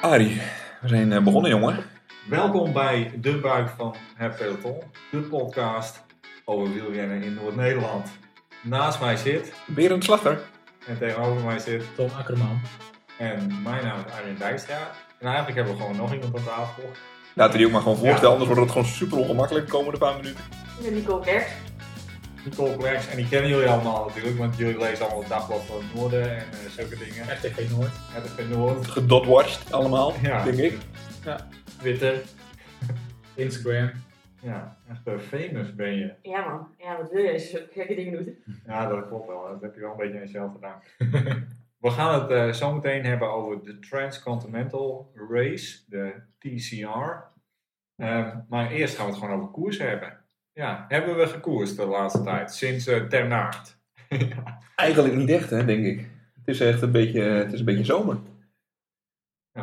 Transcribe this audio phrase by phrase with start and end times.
[0.00, 0.40] Arie,
[0.80, 1.84] we zijn eh, begonnen jongen.
[2.28, 6.04] Welkom bij De Buik van Het Peloton, de podcast
[6.44, 8.08] over wielrennen in Noord-Nederland.
[8.62, 10.40] Naast mij zit, Berend Slachter.
[10.86, 12.60] en tegenover mij zit, Tom Akkerman.
[13.18, 14.90] en mijn naam is Arjen Dijkstra.
[15.18, 16.90] En eigenlijk hebben we gewoon nog iemand aan tafel.
[17.34, 19.98] Laten we die ook maar gewoon voorstellen, anders wordt het gewoon super ongemakkelijk de komende
[19.98, 20.44] paar minuten.
[20.78, 21.48] Ik ben Nicole Kerk.
[22.54, 25.94] Klerks, en die kennen jullie allemaal natuurlijk, want jullie lezen allemaal het Dagblad van het
[25.94, 27.24] Noorden en eh, zulke dingen.
[27.34, 27.90] RTV Noord.
[28.16, 30.44] RTV Noord, Gedotwatched allemaal, Ja.
[30.44, 30.78] denk ik.
[31.78, 32.22] Twitter.
[33.34, 33.90] Instagram.
[34.40, 36.12] Ja, echt eh, famous ben je.
[36.22, 38.34] Ja man, ja wat wil je als je gekke dingen doet?
[38.66, 39.48] Ja, dat klopt wel.
[39.48, 40.82] Dat heb je wel een beetje aan jezelf gedaan.
[41.80, 47.24] We gaan het eh, zo meteen hebben over de Transcontinental Race, de TCR.
[47.96, 50.15] Ehm, maar eerst gaan we het gewoon over koers hebben.
[50.56, 53.76] Ja, hebben we gekoerst de laatste tijd, sinds uh, Ter Naart.
[54.74, 55.98] Eigenlijk niet echt, hè, denk ik.
[56.34, 58.16] Het is echt een beetje, het is een beetje zomer.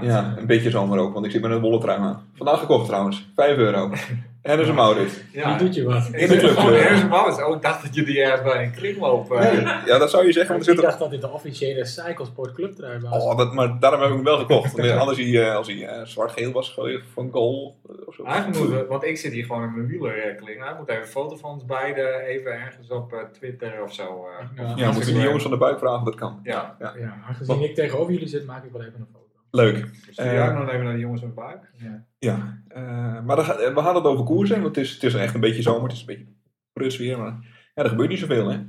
[0.02, 2.30] Ja, een beetje zomer ook, want ik zit met een wollen trui aan.
[2.34, 3.90] Vandaag gekocht trouwens, 5 euro.
[4.44, 5.14] En is een Maurits.
[5.32, 5.50] Ja.
[5.58, 6.10] Wie doet je wat?
[6.12, 6.58] In de club.
[6.58, 7.44] Oh, er is een Maurits.
[7.44, 9.32] Oh, ik dacht dat je die ergens bij een kringloop...
[9.32, 10.82] eh, Nee, ja, dat zou je zeggen, want Ik er...
[10.82, 13.24] dacht dat dit de officiële Cyclesport Club trui was.
[13.24, 14.72] Oh, dat, maar daarom heb ik hem wel gekocht.
[14.76, 18.24] Want Anders hij, eh, als hij eh, zwart-geel was gegooid van goal eh, of zo.
[18.70, 20.64] We, want ik zit hier gewoon in mijn wielerkling.
[20.64, 24.04] Hij moet even een foto van ons beiden even ergens op eh, Twitter of zo.
[24.40, 26.40] eh, Ja, Ja, moeten we die jongens van de buik vragen of dat kan.
[26.44, 26.94] Ja, Ja,
[27.28, 29.23] aangezien ik tegenover jullie zit, maak ik wel even een foto.
[29.56, 29.90] Leuk.
[30.10, 31.72] stuur jij ook nog even naar de jongens van buik?
[31.78, 32.06] Ja.
[32.20, 35.34] Ja, eh, maar dan we gaan het over koersen, want het is, het is echt
[35.34, 36.26] een beetje zomer, het is een beetje
[36.74, 37.36] pruts weer, maar
[37.76, 38.60] ja, er gebeurt niet zoveel hè.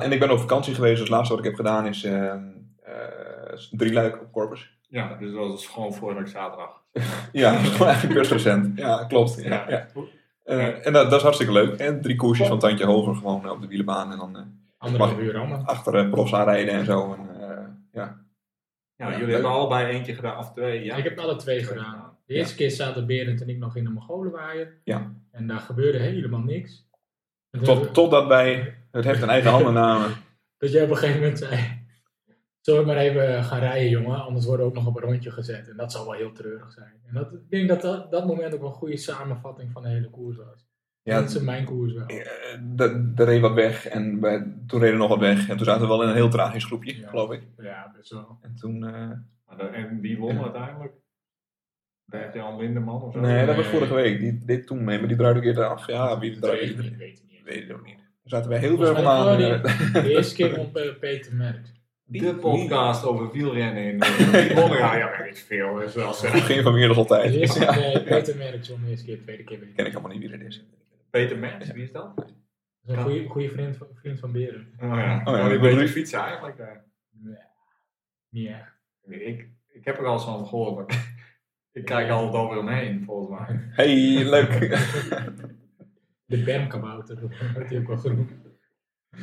[0.00, 2.32] En ik ben op vakantie geweest, dus het laatste wat ik heb gedaan is eh
[2.32, 4.78] eh, drie luik op Corpus.
[4.88, 6.82] Ja, dus dat is gewoon vorige week zaterdag.
[7.32, 8.78] Ja, eigenlijk best recent.
[8.78, 9.42] Ja, klopt.
[9.42, 9.86] Ja, ja.
[10.72, 11.74] En dat, dat is hartstikke leuk.
[11.80, 14.30] En drie koersjes van tandje hoger gewoon op de wielenbaan en dan
[14.98, 15.62] Mag- allemaal.
[15.64, 17.14] achter uh, profs aanrijden en zo.
[17.18, 17.28] En,
[17.92, 18.16] ja.
[18.96, 19.32] Ja, jullie leuk.
[19.34, 20.96] hebben allebei eentje gedaan, of twee, ja?
[20.96, 22.16] Ik heb alle twee gedaan.
[22.26, 24.80] De eerste keer zaten Berend en ik nog in de Mongolenwaaier.
[24.84, 25.12] Ja.
[25.30, 26.88] En daar gebeurde helemaal niks.
[27.50, 30.10] En Tot, we- totdat wij het heft in eigen handen namen.
[30.58, 31.84] Dat jij op een gegeven moment zei...
[32.60, 34.22] Zullen we maar even gaan rijden, jongen?
[34.24, 35.68] Anders worden we ook nog op een rondje gezet.
[35.68, 36.92] En dat zal wel heel treurig zijn.
[37.06, 40.10] En dat, ik denk dat, dat dat moment ook een goede samenvatting van de hele
[40.10, 40.65] koers was.
[41.06, 42.06] Ja, dat is mijn koers wel.
[42.06, 42.26] Eh,
[42.74, 45.48] de- Er reed wat weg en wij, toen reden nog wat weg.
[45.48, 47.08] En toen zaten we wel in een heel tragisch groepje, Ja.
[47.08, 47.42] geloof ik.
[47.58, 48.38] Ja, best wel.
[48.42, 48.84] En toen...
[48.86, 49.10] eh,
[49.46, 50.92] Maar de- En wie won uiteindelijk?
[52.04, 53.20] Bert-Jan Lindeman of zo?
[53.20, 54.18] nee, dat was vorige week.
[54.20, 55.86] Die deed toen mee, maar die draaide een keer eraf.
[55.86, 57.42] Ja, wie Dat draaide weet ik niet, weet ik niet.
[57.44, 57.96] Weet ik ook niet.
[57.96, 58.06] Daar
[58.40, 59.26] zaten wij heel vandaan.
[59.26, 59.92] oh, eh.
[59.92, 61.74] De eerste keer won Pe- Peter Merks.
[62.08, 64.78] De podcast over wielrennen in eh, er?
[64.78, 65.74] Ja, ja, weet ik veel.
[65.94, 66.40] Wel zeggen.
[66.42, 67.32] Geen van meer nog altijd.
[67.32, 67.74] De eerste Ja.
[67.74, 69.94] nee, Peter Merks won de eerste keer, de tweede keer weet ik Ken niet.
[69.94, 70.64] ik allemaal niet wie dat is.
[71.16, 72.16] Peter Mens, wie is dat?
[72.16, 72.26] Dat
[72.82, 74.72] is een goede, goede vriend, van, vriend van Beren.
[74.80, 76.58] Oh ja, Oh ja, oh, weet je- je fietsen eigenlijk.
[77.10, 77.36] Nee,
[78.28, 78.72] niet echt.
[79.02, 81.14] Ik, ik heb er al eens van gehoord, maar
[81.72, 83.58] ik kijk altijd over hem heen, volgens mij.
[83.70, 84.50] Hey, leuk.
[86.24, 87.20] De bermkabouter,
[87.54, 88.30] wordt hij ook wel genoemd.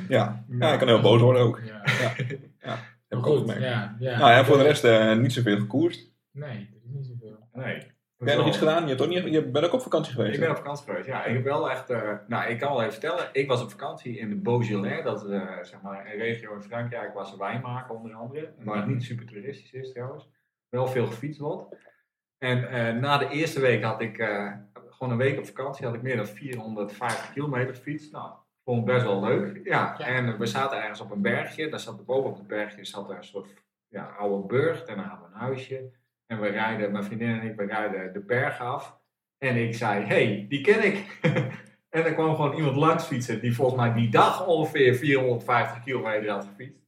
[0.09, 0.45] ja.
[0.59, 1.61] ja, ik kan heel boos worden ook.
[1.65, 1.81] Ja.
[1.83, 2.39] Heb ik
[3.09, 3.61] Maar ook goed, gemerkt.
[3.61, 4.17] ja, ja.
[4.17, 6.11] Nou ja, voor de rest eh, niet zoveel gekoerst.
[6.31, 7.47] Nee, dat is niet zoveel.
[7.53, 7.91] Nee.
[8.23, 8.87] Heb jij nog iets gedaan?
[8.87, 10.33] Je, hebt niet, je bent ook op vakantie geweest.
[10.33, 11.25] Ik ben op vakantie geweest, ja.
[11.25, 14.17] Ik heb wel echt, eh, nou ik kan wel even vertellen, ik was op vakantie
[14.17, 17.61] in de Beaujolais, dat is eh, zeg maar een regio in Frankrijk waar ze wijn
[17.61, 20.29] maken onder andere, maar het niet super toeristisch is trouwens.
[20.69, 21.75] Wel veel gefietst wordt.
[22.37, 24.51] En eh, na de eerste week had ik, eh,
[24.89, 28.11] gewoon een week op vakantie, had ik meer dan 450 kilometer gefietst.
[28.11, 28.31] Nou,
[28.63, 29.59] vond ik best wel leuk.
[29.63, 30.05] Ja, Ja.
[30.05, 33.15] en we zaten ergens op een bergje, daar zat boven op het bergje zat er
[33.17, 33.53] een soort
[33.87, 35.91] ja, oude burcht en dan hadden we een huisje.
[36.33, 38.99] En we rijden, mijn vriendin en ik, we rijden de berg af.
[39.37, 41.19] En ik zei, hey, die ken ik.
[41.95, 46.29] en er kwam gewoon iemand langs fietsen die volgens mij die dag ongeveer 450 kilometer
[46.29, 46.81] had gefietst.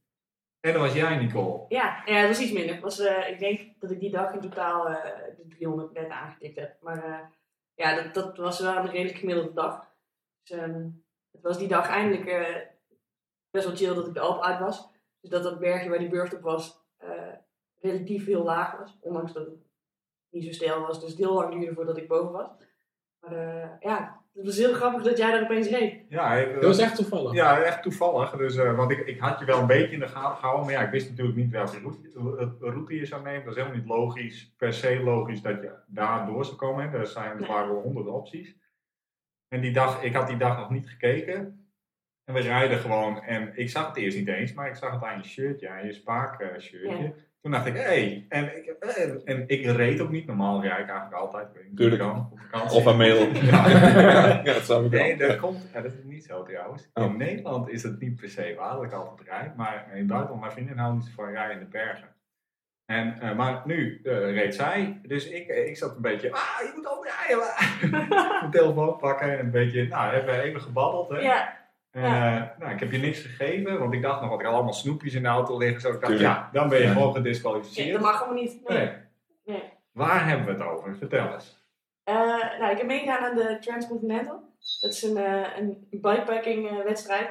[0.60, 1.64] En dat was jij, Nicole.
[1.68, 2.80] Ja, ja, het was iets minder.
[2.80, 6.58] Was, eh, ik denk dat ik die dag in totaal eh, de 300 net aangetikt
[6.58, 6.76] heb.
[6.80, 7.26] Maar eh,
[7.74, 9.94] ja, dat, dat was wel een redelijk gemiddelde dag.
[10.42, 10.88] Dus ehm,
[11.30, 12.24] het was die dag eindelijk
[13.50, 14.90] best wel chill dat ik de Alp uit was.
[15.20, 16.85] Dus dat dat bergje waar die burcht op was
[17.80, 18.98] relatief heel laag was.
[19.00, 19.54] Ondanks dat het
[20.30, 21.00] niet zo steil was.
[21.00, 22.48] Dus het heel lang duurde voordat ik boven was.
[23.20, 26.00] Maar eh, ja, het was heel grappig dat jij daar opeens reed.
[26.08, 27.32] Ja, ik- Dat was echt toevallig.
[27.32, 28.30] Ja, echt toevallig.
[28.30, 30.74] Dus, eh, want ik, ik had je wel een beetje in de gaten gehouden, maar
[30.74, 33.44] ja, ik wist natuurlijk niet welke route, route je zou nemen.
[33.44, 36.90] Dat is helemaal niet logisch, per se logisch dat je daar door zou komen.
[36.90, 36.98] hè.
[36.98, 38.56] Er, zijn, er waren wel honderden opties.
[39.48, 41.60] En die dag, ik had die dag nog niet gekeken.
[42.24, 45.02] En we rijden gewoon, en ik zag het eerst niet eens, maar ik zag het
[45.02, 47.02] aan je shirtje, aan je spaak eh, shirtje.
[47.02, 47.12] Ja.
[47.46, 48.26] Toen dacht ik, hé, hey.
[48.28, 51.48] en, ik, en, en ik reed ook niet, normaal rijd ik eigenlijk altijd.
[51.76, 52.00] Tuurlijk.
[52.00, 52.78] kan, op vakantie.
[52.78, 53.28] Of een mail.
[53.50, 53.68] Ja.
[53.68, 55.68] ja, dat zou ik Nee, dat komt.
[55.72, 56.90] Ja, dat is niet zo trouwens.
[56.94, 57.04] Oh.
[57.04, 59.56] In Nederland is het niet per se waar dat ik altijd rijd.
[59.56, 62.08] Maar in het buitenland, mijn vriendin houdt niet zo van rijden in de bergen.
[62.86, 66.72] En, eh, maar nu eh, reed zij, dus ik, ik zat een beetje, ah, je
[66.74, 68.08] moet omrijden.
[68.40, 71.08] Mijn telefoon pakken en een beetje, nou, hebben we even gebabbeld.
[71.08, 71.18] Hè?
[71.18, 71.65] Ja,
[71.96, 74.54] En, eh, nou, ik heb je niks gegeven, want ik dacht nog, wat ik had
[74.54, 75.80] allemaal snoepjes in de auto liggen.
[75.80, 76.28] Zo, ik dacht, Tuurlijk.
[76.28, 76.92] ja, dan ben je Ja.
[76.92, 77.92] gewoon ja, gedisqualificeerd.
[77.92, 78.68] dat mag helemaal niet.
[78.68, 78.78] Nee.
[78.78, 78.92] Nee.
[79.44, 79.62] Nee.
[79.92, 80.96] Waar hebben we het over?
[80.96, 81.64] Vertel eens.
[82.04, 82.14] Eh,
[82.58, 84.40] nou, ik heb meegedaan aan de Transcontinental.
[84.80, 87.30] Dat is een, eh, een bikepacking eh, wedstrijd.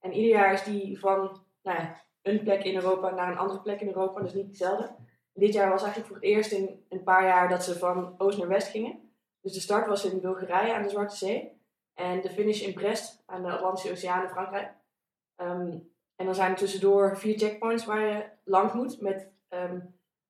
[0.00, 3.60] En ieder jaar is die van nou ja, een plek in Europa naar een andere
[3.60, 4.20] plek in Europa.
[4.20, 4.90] Dus niet hetzelfde.
[5.32, 8.38] Dit jaar was eigenlijk voor het eerst in een paar jaar dat ze van oost
[8.38, 8.98] naar west gingen.
[9.40, 11.62] Dus de start was in Bulgarije aan de Zwarte Zee.
[11.94, 14.72] En de finish in Brest aan de Atlantische Oceaan in Frankrijk.
[15.36, 15.78] Ehm,
[16.16, 19.00] en dan zijn er tussendoor vier checkpoints waar je langs moet.
[19.00, 19.78] Met ehm,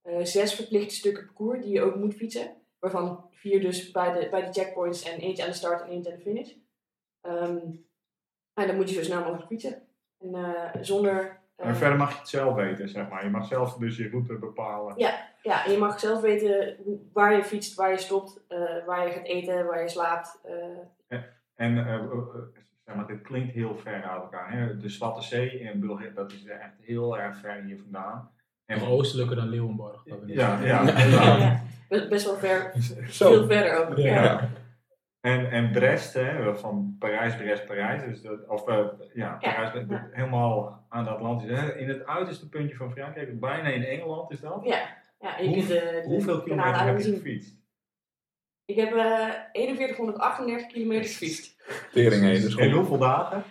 [0.02, 2.56] eh, zes verplichte stukken parcours die je ook moet fietsen.
[2.78, 6.10] Waarvan vier dus bij de, bij de checkpoints en eentje aan de start en eentje
[6.10, 6.52] aan de finish.
[7.20, 7.58] Ehm,
[8.54, 9.82] en dan moet je zo snel mogelijk fietsen.
[10.20, 11.40] En eh, zonder...
[11.56, 13.24] eh, En verder mag je het zelf weten, zeg maar.
[13.24, 14.94] Je mag zelf dus je route bepalen.
[15.42, 16.76] Ja, en je mag zelf weten
[17.12, 18.40] waar je fietst, waar je stopt,
[18.86, 20.40] waar je gaat eten, waar je slaapt.
[21.54, 22.08] En eh, eh, eh,
[22.84, 24.52] zeg maar, dit klinkt heel ver uit elkaar.
[24.52, 24.76] Hè?
[24.76, 28.30] De Zwarte Zee in Bulgarije, dat is echt heel erg ver hier vandaan.
[28.66, 30.02] En, Nog oostelijker dan Leeuwenborg.
[30.04, 31.60] dat we niet ja, ja, ja,
[32.08, 32.70] best, wel ver,
[33.02, 33.46] veel Zo.
[33.46, 33.96] verder ook.
[33.96, 34.22] Ja.
[34.22, 34.48] Ja.
[35.20, 38.02] En, en Brest, hè, van Parijs, Brest, Parijs.
[38.04, 38.64] Dus dat, of
[39.14, 40.08] ja, Parijs, ja.
[40.12, 41.54] helemaal aan de Atlantische.
[41.54, 41.74] Hè?
[41.76, 44.60] In het uiterste puntje van Frankrijk, bijna in Engeland is dat.
[44.64, 44.86] Ja,
[45.20, 47.56] ja, je Hoe- kunt de, Hoeveel kilometer heb je gefietst?
[48.64, 51.62] Ik heb eh 4138 kilometer gefietst.
[51.92, 52.40] Tering heen.
[52.40, 52.72] Dus In goed.
[52.72, 53.42] hoeveel dagen?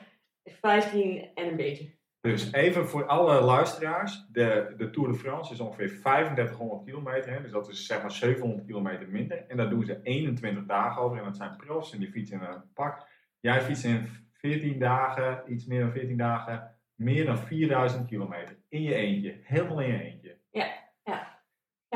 [0.44, 1.92] 15 en een beetje.
[2.22, 7.42] Dus even voor alle luisteraars, de, de Tour de France is ongeveer 3500 kilometer, hè,
[7.42, 9.46] dus dat is zeg maar 700 kilometer minder.
[9.48, 12.46] En daar doen ze 21 dagen over en dat zijn profs en die fietsen in
[12.46, 13.08] een pak.
[13.40, 18.82] Jij fietst in 14 dagen, iets meer dan 14 dagen, meer dan 4000 kilometer in
[18.82, 20.38] je eentje, helemaal in je eentje.
[20.52, 20.68] Ja,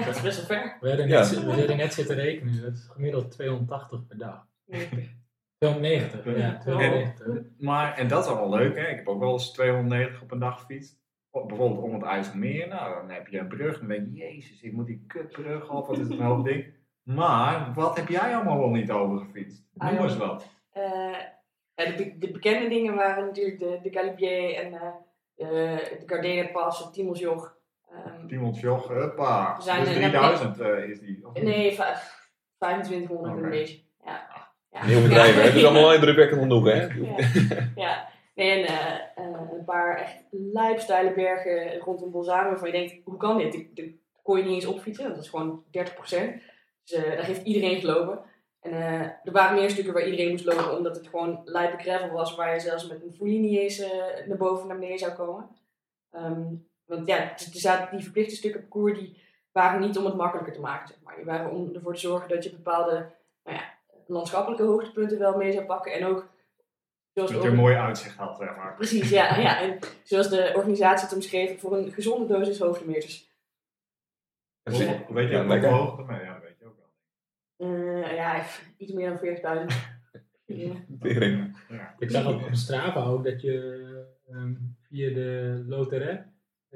[0.06, 0.78] dat is best wel ver.
[0.80, 0.96] We Ja.
[1.06, 2.62] net, we net zitten rekenen.
[2.62, 4.46] Dat is gemiddeld 280 per dag.
[5.58, 6.58] 290, ja.
[6.60, 7.44] 290.
[7.60, 8.88] Maar, en dat is allemaal leuk, hè?
[8.88, 11.00] ik heb ook wel eens 290 op een dag gefietst.
[11.32, 14.62] Op- Bijvoorbeeld om het IJsselmeer, nou dan heb je een brug, dan denk je, jezus,
[14.62, 16.66] ik moet die kutbrug op, wat is het een hoop ding.
[17.04, 19.64] Maar, wat heb jij allemaal wel niet over gefietst?
[19.78, 20.04] Ah, Noem ja.
[20.04, 20.48] eens wat.
[20.72, 20.84] Eh,
[21.76, 24.90] ja, de, be- de bekende dingen waren natuurlijk de, de Galibier en eh,
[25.36, 25.46] de,
[26.00, 27.57] de Gardena Pass, het Timelsjoch.
[28.28, 29.56] Timon Joch, huppa.
[29.58, 31.28] We zijn dus er net 3000 eh, is die.
[31.34, 32.00] nee, va-
[32.58, 33.44] 2500 Oké.
[33.44, 33.80] een beetje.
[34.06, 34.28] Ja.
[34.72, 34.80] Ja.
[34.84, 35.42] Heel bedrijven.
[35.42, 35.48] hè.
[35.48, 36.82] Het is allemaal indrukwekkend genoeg, hè?
[36.82, 37.16] Ja.
[37.76, 38.08] ja.
[38.36, 43.18] Nee, en eh, eh, een paar echt lijpsteile bergen rondom Bolzano waarvan je denkt, hoe
[43.18, 43.52] kan dit?
[43.52, 46.42] Die kon je niet eens opfietsen, want dat is gewoon 30%.
[46.84, 48.20] Dus eh, daar heeft iedereen gelopen.
[48.62, 52.10] En eh, er waren meer stukken waar iedereen moest lopen, omdat het gewoon lijpe gravel
[52.10, 53.84] was, waar je zelfs met een foelie niet eens
[54.28, 55.50] naar boven naar beneden zou komen.
[56.12, 56.54] Ehm,
[56.88, 60.60] want ja, er zaten die verplichte stukken parcours, die waren niet om het makkelijker te
[60.60, 61.16] maken, zeg maar.
[61.16, 63.12] Die waren om ervoor te zorgen dat je bepaalde
[63.44, 63.64] nou ja,
[64.08, 65.94] landschappelijke hoogtepunten wel mee zou pakken.
[65.94, 66.30] En ook,
[67.14, 68.76] zoals Dat je een mooi uitzicht had, zeg maar.
[68.76, 69.38] Precies, ja.
[69.40, 69.60] ja.
[69.64, 73.30] En zoals de organisatie het omschreven, voor een gezonde dosis hoogtemeters.
[74.64, 76.04] Hoeveel- Weet je ook hoeveel hoogte?
[76.04, 77.70] Nee, ja, dat weet je ook wel.
[77.70, 78.44] Eh, ja,
[78.78, 79.76] iets meer dan 40.000.
[81.70, 81.96] Ja.
[82.00, 86.26] Ik zag op, op Strava ook dat je ehm, via de Loteret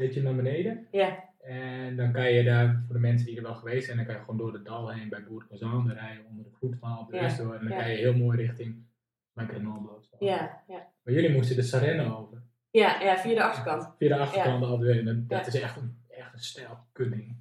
[0.02, 0.88] weet je naar beneden.
[0.92, 1.30] Ja.
[1.42, 4.16] En dan kan je daar, voor de mensen die er wel geweest zijn, dan kan
[4.16, 5.24] je gewoon door de dal heen bij.
[5.60, 7.54] Dan rij je onder de voetmaal op de Ja, rest door.
[7.54, 7.84] En dan ja.
[7.84, 8.86] kan je heel mooi richting
[9.34, 9.50] mijn.
[10.20, 10.88] Ja, ja.
[11.04, 12.42] Maar jullie moesten de Sarenne over.
[12.72, 13.90] Ja, ja, via de achterkant.
[13.98, 15.08] Via de achterkant altijd weer.
[15.08, 15.46] En dat Ja.
[15.48, 17.36] is echt een, echt een stijl kutting.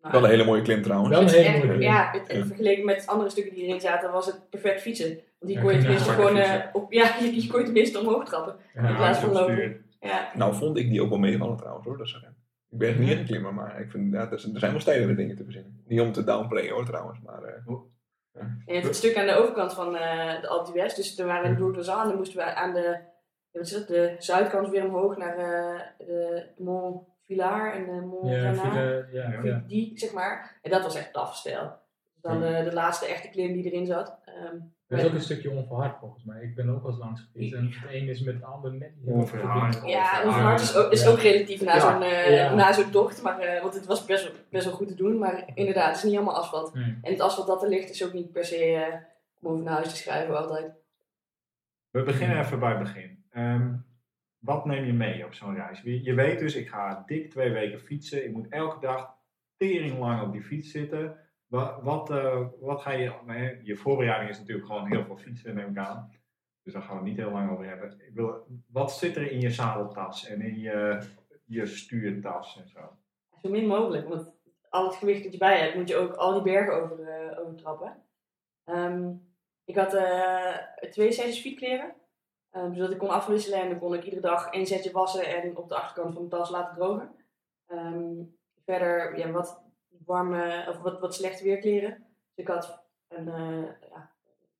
[0.00, 1.10] Nou, Wel een hele mooie klim trouwens.
[1.10, 4.50] Wel een hele mooie ja, het, vergeleken met andere stukken die erin zaten, was het
[4.50, 5.08] perfect fietsen.
[5.38, 8.56] Want die kon je tenminste gewoon, eh, op, ja, je, kon je tenminste omhoog trappen.
[8.74, 9.84] In Ja, plaats van op lopen.
[10.04, 12.14] Ja, Nou vond ik die ook wel meevallen trouwens hoor, dat is.
[12.70, 15.44] Ik ben niet een klimmer, maar ik vind, ja, er zijn wel steilere dingen te
[15.44, 15.82] verzinnen.
[15.86, 17.54] Niet om te downplayen hoor trouwens, maar eh,
[18.66, 21.48] en het stuk aan de overkant van eh, de Alpe d'Huez, dus toen waren we
[21.48, 22.80] in Bourg-d'Ozan, dan moesten we aan de,
[23.50, 28.06] ja, wat is dat, de zuidkant weer omhoog naar eh, de Mont Villard en de
[28.06, 29.42] Mont ja, de, ja, Ja.
[29.42, 29.64] ja.
[29.66, 30.58] die, zeg maar.
[30.62, 31.78] En dat was echt afstel.
[32.12, 34.18] Dus dan de, de laatste echte klim die erin zat.
[34.24, 34.56] Ehm,
[34.94, 36.42] Er is ook een stukje onverhard volgens mij.
[36.42, 37.54] Ik ben ook wel eens langs geweest.
[37.54, 39.82] En het een is met het ander net niet Onverhard.
[39.86, 42.54] ja, onverhard is ook, is ook relatief na zo'n eh, Ja.
[42.54, 43.22] na zo'n tocht.
[43.22, 45.18] Maar, eh, want het was best, wel- best wel goed te doen.
[45.18, 46.74] Maar inderdaad, het is niet allemaal asfalt.
[46.74, 46.98] Nee.
[47.02, 48.94] En het asfalt dat er ligt is ook niet per se eh,
[49.40, 50.72] om over naar huis te schrijven altijd.
[51.90, 53.24] We beginnen even bij het begin.
[53.30, 53.72] Ehm,
[54.38, 55.80] wat neem je mee op zo'n reis?
[55.80, 58.24] Je je weet dus, ik ga dik twee weken fietsen.
[58.24, 59.14] Ik moet elke dag
[59.56, 61.16] tering lang op die fiets zitten.
[61.46, 63.60] Wat, wat, eh, wat ga je...
[63.62, 66.10] Je voorbereiding is natuurlijk gewoon heel veel fietsen, neem ik aan.
[66.62, 67.90] Dus daar gaan we het niet heel lang over hebben.
[67.90, 71.06] Ik wil, wat zit er in je zadeltas en in je,
[71.44, 72.80] je stuurtas en zo?
[73.42, 74.08] Zo min mogelijk.
[74.08, 74.32] Want
[74.68, 77.38] al het gewicht dat je bij hebt, moet je ook al die bergen over, eh,
[77.40, 78.02] overtrappen.
[78.64, 79.12] Ehm,
[79.64, 80.56] ik had eh,
[80.90, 81.94] twee setjes fietskleren.
[82.56, 85.56] Um, zodat ik kon afwisselen en dan kon ik iedere dag één setje wassen en
[85.56, 87.14] op de achterkant van de tas laten drogen.
[87.66, 88.22] Ehm,
[88.64, 89.63] verder ja, wat
[90.04, 91.90] warme of wat, wat slechte weerkleren.
[92.34, 94.12] Dus ik had een uh, ja,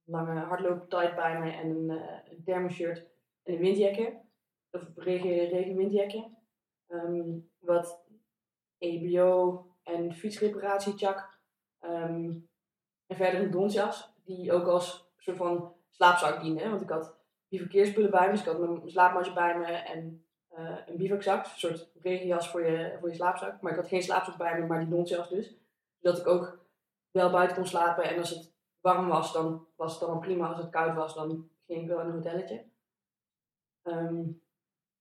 [0.04, 2.98] lange hardlooptijd bij me en een, uh, een thermoshirt
[3.42, 4.22] en een windjakje.
[4.70, 6.30] Of regen, regen windjakje.
[6.88, 8.04] Um, wat
[8.78, 11.38] EBO en fietsreparatiechak.
[11.80, 12.48] Um,
[13.06, 16.68] en verder een donsjas, die ook als soort van slaapzak diende.
[16.68, 17.16] Want ik had
[17.48, 20.23] die verkeersspullen bij me, dus ik had mijn slaapmasje bij me en
[20.58, 23.60] uh, een bivakzak, een soort regenjas voor je, voor je slaapzak.
[23.60, 25.56] Maar ik had geen slaapzak bij me, maar die donsjas dus.
[26.00, 26.58] Zodat ik ook
[27.10, 30.48] wel buiten kon slapen en als het warm was, dan was het dan prima.
[30.48, 32.64] Als het koud was, dan ging ik wel in een hotelletje.
[33.82, 34.40] Um,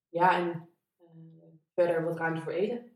[0.10, 0.70] ja, en
[1.02, 1.08] uh,
[1.74, 2.92] verder wat ruimte voor eten.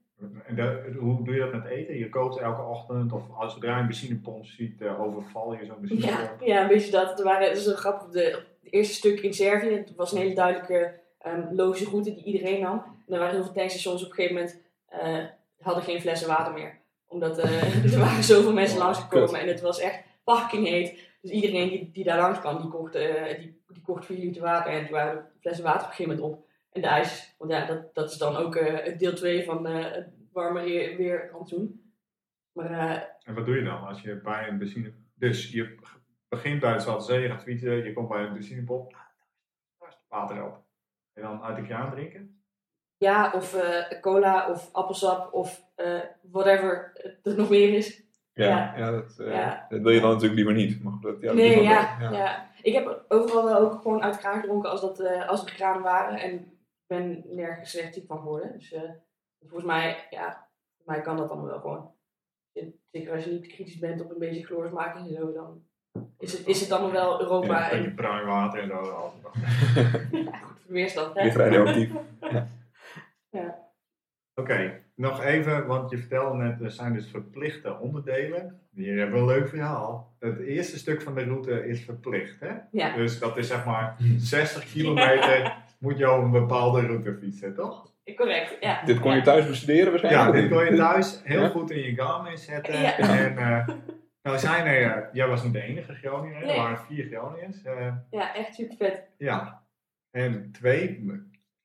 [0.46, 1.98] En de, hoe doe je dat met eten?
[1.98, 6.40] Je kookt elke ochtend of als je een benzinepomp ziet, uh, overval je zo'n benzinepomp?
[6.40, 7.10] Ja, ja, een beetje dat.
[7.10, 8.10] Het waren, het is een grappig.
[8.10, 12.24] De, het eerste stuk in Servië, het was een hele duidelijke um, logische route die
[12.24, 12.84] iedereen nam.
[13.08, 14.62] En er waren heel veel tankstations op een gegeven moment
[14.94, 15.26] uh,
[15.60, 16.78] hadden geen flessen water meer.
[17.08, 21.06] Omdat uh, er waren zoveel mensen langsgekomen en het was echt fucking heet.
[21.22, 24.42] Dus iedereen die, die daar langs kwam, die kocht, uh, die, die kocht 4 liter
[24.42, 26.46] water en toen waren de flessen water op een gegeven moment op.
[26.72, 28.54] En de ijs, want ja, dat, dat is dan ook
[28.98, 30.64] deel 2 van het warme
[30.98, 31.92] weer, rantsoen.
[32.52, 34.94] Maar, en wat doe je dan als je bij een benzine...
[35.14, 35.78] Dus je
[36.28, 38.96] begint bij Zwarte Zee, je gaat fietsen, je komt bij een benzinepomp.
[40.08, 40.67] Water op.
[41.18, 42.42] En dan uit de kraan drinken?
[42.98, 46.00] Ja, of uh, cola of appelsap of uh,
[46.32, 46.92] whatever
[47.24, 48.04] er nog meer is.
[48.34, 48.78] Ja, ja.
[48.78, 49.66] ja, dat, uh, ja.
[49.70, 50.84] dat, wil je dan natuurlijk liever niet.
[50.84, 52.12] Maar dat, ja, nee, ja, ja.
[52.12, 52.50] ja.
[52.62, 55.82] Ik heb overal wel ook gewoon uit de kraan gedronken als, dat, als er kranen
[55.82, 56.20] waren.
[56.20, 58.52] En ik ben nergens slecht ziek van geworden.
[58.54, 58.76] Dus
[59.40, 61.92] volgens mij, ja, voor mij kan dat allemaal wel gewoon.
[62.92, 65.64] Zeker als je niet kritisch bent op een beetje chloorsmaking en zo, dan
[66.18, 67.60] is het, is het dan nog wel Europa.
[67.60, 69.14] Ja, een beetje bruin water en zo.
[70.68, 71.16] weerstand.
[71.16, 71.24] Hè?
[71.24, 71.90] Ligt radioactief.
[72.32, 72.48] ja.
[73.30, 73.66] ja.
[74.34, 78.62] Oké, okay, nog even, want je vertelde net, er zijn dus verplichte onderdelen.
[78.74, 80.16] Hier hebben we een leuk verhaal.
[80.20, 82.52] Het eerste stuk van de route is verplicht, hè?
[82.72, 82.96] Ja.
[82.96, 87.96] Dus dat is zeg maar 60 kilometer moet je over een bepaalde route fietsen, toch?
[88.16, 88.84] Correct, ja.
[88.86, 90.36] Dit kon je thuis bestuderen waarschijnlijk?
[90.36, 91.50] Ja, dit kon je thuis heel ja.
[91.50, 92.80] goed in je Garmin zetten.
[92.82, 92.98] Ja.
[92.98, 93.68] En uh,
[94.24, 96.50] nou zijn er, jij was niet de enige Groninger, nee.
[96.50, 97.64] er waren vier Groningers.
[97.66, 99.04] Uh, ja, echt super vet.
[99.18, 99.62] Ja,
[100.12, 101.00] en twee, ik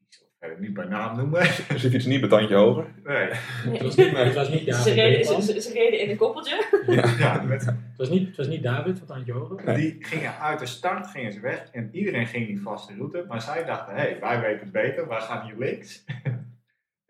[0.08, 1.40] zal het verder niet bij naam noemen.
[1.40, 2.94] Er zit iets niet betandje hoger.
[3.04, 3.28] Nee.
[3.66, 3.72] nee.
[3.72, 4.84] Het was niet, het was niet David.
[4.84, 6.82] Ze reden, ze, ze reden in een koppeltje.
[6.86, 9.64] Ja, ja met, het, was niet, het was niet David van Tandje Hoger.
[9.64, 9.76] Nee.
[9.76, 13.24] Die gingen uit de start gingen ze weg en iedereen ging die vaste route.
[13.28, 16.04] Maar zij dachten, hé, hey, wij weten het beter, wij gaan hier links.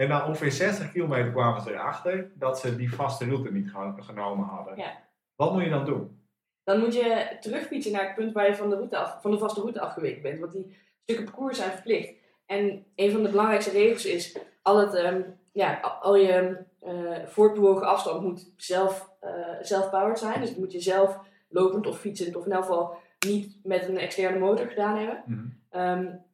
[0.02, 4.46] En na ongeveer 60 kilometer kwamen ze erachter dat ze die vaste route niet genomen
[4.46, 4.76] hadden.
[4.76, 4.98] Ja.
[5.34, 6.20] Wat moet je dan doen?
[6.64, 9.38] Dan moet je terugfietsen naar het punt waar je van de, route af, van de
[9.38, 10.40] vaste route afgeweken bent.
[10.40, 12.14] Want die stukken parcours zijn verplicht.
[12.46, 17.86] En een van de belangrijkste regels is, al, het, um, ja, al je uh, voortbewogen
[17.86, 19.30] afstand moet zelf, uh,
[19.60, 20.40] zelf-powered zijn.
[20.40, 21.18] Dus dat moet je zelf
[21.48, 25.22] lopend of fietsend of in elk geval niet met een externe motor gedaan hebben.
[25.26, 25.80] Mm -hmm.
[25.80, 26.24] um,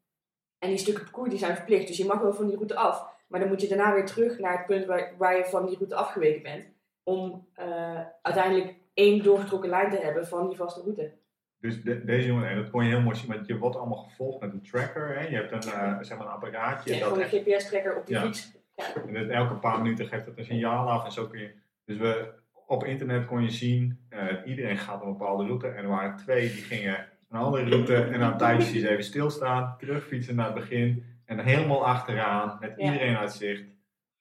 [0.58, 1.86] en die stukken parcours die zijn verplicht.
[1.86, 3.06] Dus je mag wel van die route af.
[3.26, 5.76] Maar dan moet je daarna weer terug naar het punt waar, waar je van die
[5.76, 6.64] route afgeweken bent.
[7.02, 11.12] Om uh, uiteindelijk één doorgetrokken lijn te hebben van die vaste route.
[11.60, 13.98] Dus de, deze jongen, en dat kon je heel mooi zien, want je wordt allemaal
[13.98, 15.18] gevolgd met een tracker.
[15.18, 15.26] Hè?
[15.26, 16.94] Je hebt een, uh, zeg maar een apparaatje.
[16.94, 18.22] Ja, gewoon een GPS-tracker op de ja.
[18.22, 18.56] fiets.
[18.76, 18.84] Ja.
[19.12, 21.50] En elke paar minuten geeft het een signaal af en zo kun je...
[21.84, 22.32] Dus we,
[22.66, 25.68] op internet kon je zien, uh, iedereen gaat een bepaalde route.
[25.68, 29.76] En er waren twee die gingen een andere route en na een tijdje even stilstaan,
[29.78, 31.04] terugfietsen naar het begin.
[31.24, 32.84] En helemaal achteraan, met Ja.
[32.84, 33.64] iedereen uit zicht,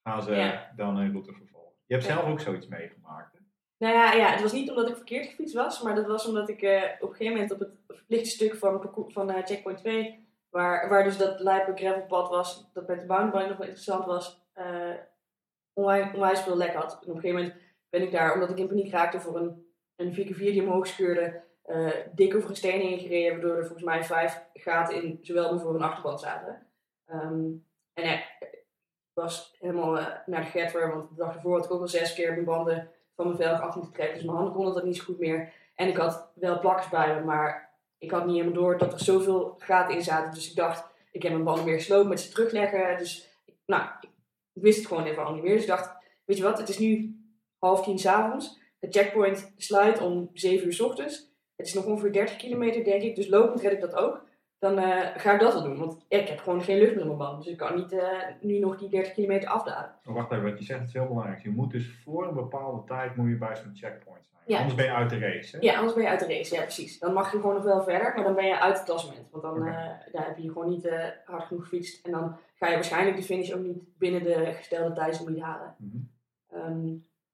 [0.03, 1.71] gaan ze dan een route vervolgen.
[1.85, 3.36] Je hebt zelf ook zoiets meegemaakt.
[3.77, 6.49] Nou ja, ja, het was niet omdat ik verkeerd gefietst was, maar dat was omdat
[6.49, 10.27] ik eh, op een gegeven moment op het verplichte stuk van, van eh, Checkpoint 2,
[10.49, 14.41] waar, waar dus dat lijpe gravelpad was, dat met de boundbike nog wel interessant was,
[14.53, 14.93] eh
[15.73, 16.91] onwijs, veel lek had.
[16.91, 17.55] En op een gegeven moment
[17.89, 19.65] ben ik daar, omdat ik in paniek raakte voor een,
[19.95, 24.03] een 4x4 die omhoog scheurde, eh, dik over een steen heen waardoor er volgens mij
[24.03, 26.67] vijf gaten in zowel mijn voor- en achterband zaten.
[27.05, 27.45] Ehm,
[27.93, 28.25] en ik
[29.13, 29.91] was helemaal
[30.25, 32.91] naar de getver, want de dag ervoor had ik ook al zes keer mijn banden
[33.17, 34.15] van mijn velg af moeten trekken.
[34.15, 35.53] Dus mijn handen konden dat niet zo goed meer.
[35.75, 38.99] En ik had wel plakkers bij me, maar ik had niet helemaal door dat er
[38.99, 40.33] zoveel gaten in zaten.
[40.33, 42.97] Dus ik dacht, ik heb mijn banden weer gesloopt met ze terugleggen.
[42.97, 43.29] Dus
[43.65, 43.83] nou,
[44.53, 45.53] ik wist het gewoon even al niet meer.
[45.53, 45.95] Dus ik dacht,
[46.25, 47.19] weet je wat, het is nu
[47.57, 48.59] half tien s'avonds.
[48.79, 51.35] De checkpoint sluit om 7 uur s ochtends.
[51.55, 53.15] Het is nog ongeveer 30 kilometer, denk ik.
[53.15, 54.25] Dus lopend red ik dat ook.
[54.59, 55.77] Dan eh, ga ik dat wel doen.
[55.77, 57.43] Want ik heb gewoon geen lucht meer in mijn band.
[57.43, 58.07] Dus ik kan niet eh,
[58.41, 59.95] nu nog die 30 kilometer afdalen.
[60.05, 61.43] Oh, wacht even, wat je zegt is heel belangrijk.
[61.43, 64.43] Je moet dus voor een bepaalde tijd moet je bij zo'n checkpoint zijn.
[64.45, 64.57] Ja.
[64.57, 65.55] Anders ben je uit de race.
[65.55, 65.61] Hè?
[65.61, 66.55] Ja, anders ben je uit de race.
[66.55, 66.99] Ja, precies.
[66.99, 69.27] Dan mag je gewoon nog wel verder, maar dan ben je uit het klassement.
[69.31, 69.73] Want dan eh,
[70.11, 70.89] daar heb je gewoon niet
[71.25, 72.05] hard genoeg gefietst.
[72.05, 75.75] En dan ga je waarschijnlijk de finish ook niet binnen de gestelde tijdsgebied halen.
[76.51, 76.85] Ehm,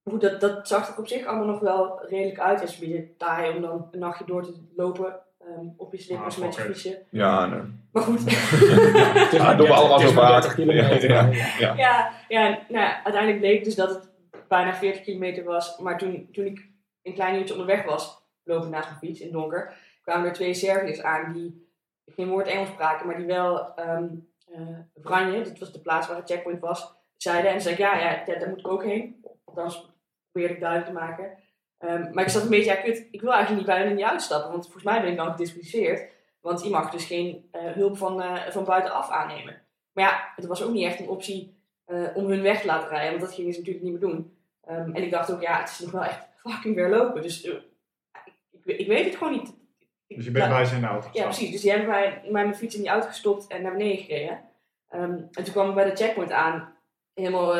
[0.03, 2.59] maar goed, dat, dat zag er op zich allemaal nog wel redelijk uit.
[2.59, 5.21] Het is een beetje taai om dan een nachtje door te lopen
[5.69, 7.03] ehm, op je slippers Ah, met fietsje.
[7.09, 7.61] Ja, nee.
[7.91, 8.21] Maar goed,
[9.31, 10.31] Ja, doen we 30 allemaal zo vaak.
[10.41, 11.09] 30 kilometer.
[11.09, 11.29] Ja,
[11.59, 11.73] Ja.
[11.75, 14.09] ja, ja nou ja, uiteindelijk bleek dus dat het
[14.47, 15.77] bijna 40 kilometer was.
[15.77, 16.69] Maar toen, toen ik
[17.01, 20.53] een klein uurtje onderweg was, lopen naast mijn fiets in het donker, kwamen er twee
[20.53, 21.67] Serviërs aan die
[22.05, 24.07] geen woord Engels spraken, maar die wel ehm
[24.53, 27.51] eh, Vranje, dat was de plaats waar het checkpoint was, zeiden.
[27.51, 29.25] En zei ik, ja, ja, ja, daar moet ik ook heen.
[29.43, 29.91] Althans,
[30.31, 31.37] probeerde ik duidelijk te maken.
[31.83, 34.05] Ehm, maar ik zat een beetje, ja, kut, ik wil eigenlijk niet bij hen niet
[34.05, 36.11] uitstappen, want volgens mij ben ik dan gedisqualificeerd.
[36.41, 39.61] Want je mag dus geen eh, hulp van, eh, van buitenaf aannemen.
[39.91, 42.89] Maar ja, het was ook niet echt een optie eh, om hun weg te laten
[42.89, 44.37] rijden, want dat gingen ze natuurlijk niet meer doen.
[44.65, 47.21] Ehm, en ik dacht ook, ja, het is nog wel echt fucking weer lopen.
[47.21, 47.53] Dus eh,
[48.51, 49.53] ik, ik weet het gewoon niet.
[50.07, 51.51] Ik- Dus je bent ja, bij zijn auto ja, precies.
[51.51, 54.41] Dus die hebben mij, mij mijn fiets in die auto gestopt en naar beneden gereden.
[54.89, 56.75] Ehm, en toen kwam ik bij de checkpoint aan,
[57.13, 57.55] helemaal,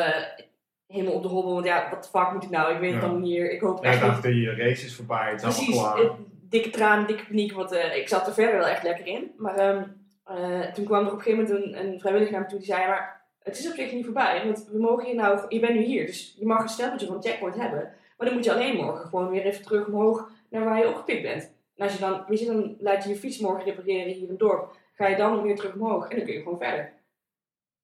[0.86, 1.52] helemaal op de hobbel.
[1.52, 2.74] Want ja, wat fuck moet ik nou?
[2.74, 3.50] Ik weet het dan niet hier.
[3.50, 5.78] Ik hoop echt dacht, die race is voorbij, het is Precies.
[5.78, 6.16] allemaal klaar.
[6.48, 7.52] dikke traan, dikke paniek.
[7.52, 9.32] Want eh, ik zat er verder wel echt lekker in.
[9.36, 9.82] Maar ehm,
[10.24, 12.66] eh, toen kwam er op een gegeven moment een, een vrijwilliger naar me toe die
[12.66, 12.86] zei...
[12.86, 14.42] Maar het is op zich niet voorbij.
[14.44, 15.40] Want we mogen hier nou...
[15.48, 16.06] Je bent nu hier.
[16.06, 17.92] Dus je mag een stempeltje van checkpoint hebben.
[18.16, 21.22] Maar dan moet je alleen morgen gewoon weer even terug omhoog naar waar je opgepikt
[21.22, 21.52] bent.
[21.76, 24.28] En als je dan, weet je, dan laat je je fiets morgen repareren hier in
[24.28, 24.76] het dorp.
[24.94, 26.92] Ga je dan weer terug omhoog en dan kun je gewoon verder.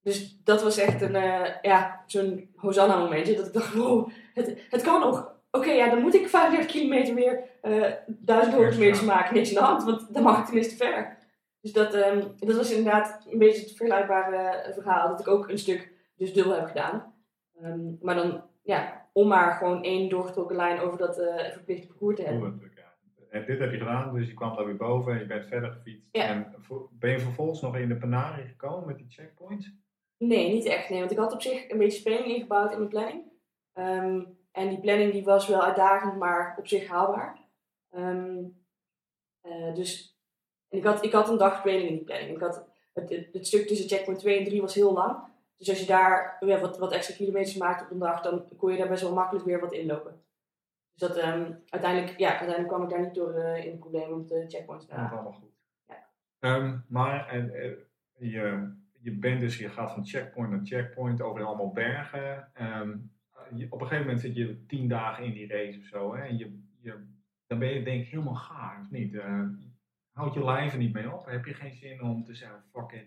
[0.02, 3.37] Dus dat was echt een, eh, ja, zo'n Hosanna momentje.
[3.37, 5.38] Dat ik dacht, wow, het, het kan nog.
[5.50, 9.35] Oké, ja, dan moet ik 35 kilometer weer eh duizend hoogtemeters maken.
[9.35, 11.19] Niks aan de hand, want dan mag ik tenminste verder.
[11.61, 15.09] Dus dat, ehm, dat was inderdaad een beetje het vergelijkbare eh, verhaal.
[15.09, 17.14] Dat ik ook een stuk dus dubbel heb gedaan.
[17.62, 22.16] Ehm, maar dan, ja, om maar gewoon één doorgetrokken lijn over dat eh, verplichte parcours
[22.16, 22.62] te hebben.
[23.30, 25.70] En dit heb je gedaan, dus je kwam daar weer boven en je bent verder
[25.70, 26.09] gefietst.
[26.12, 26.24] Ja.
[26.24, 26.55] En
[26.90, 29.72] ben je vervolgens nog in de Panari gekomen met die checkpoints?
[30.22, 30.88] Nee, niet echt.
[30.88, 33.22] Nee, want ik had op zich een beetje speling ingebouwd in mijn planning.
[33.72, 37.38] Ehm, en die planning die was wel uitdagend, maar op zich haalbaar.
[37.90, 38.44] Ehm,
[39.40, 40.18] eh, dus
[40.68, 42.30] ik, had, ik had een dag speling in die planning.
[42.30, 45.18] Ik had, het, het, het stuk tussen checkpoint 2 en 3 was heel lang.
[45.56, 48.72] Dus als je daar ja, wat, wat extra kilometers maakt op een dag, dan kon
[48.72, 50.24] je daar best wel makkelijk weer wat inlopen.
[50.92, 54.12] Dus dat, ehm, uiteindelijk, ja, uiteindelijk kwam ik daar niet door eh, in het probleem
[54.12, 55.12] om de checkpoints te halen.
[55.12, 55.52] allemaal goed.
[56.40, 56.83] Ja.
[56.88, 57.72] Maar en, eh,
[58.33, 62.48] je, je bent dus, je gaat van checkpoint naar checkpoint over allemaal bergen.
[62.54, 62.90] Ehm,
[63.54, 66.14] je- op een gegeven moment zit je tien dagen in die race of zo.
[66.16, 66.94] Hè, en je, je,
[67.46, 69.14] dan ben je denk ik helemaal gaar, of niet?
[69.14, 69.42] Eh
[70.12, 71.26] houd je lijf er niet mee op?
[71.26, 73.06] Heb je geen zin om te zeggen, fuck it,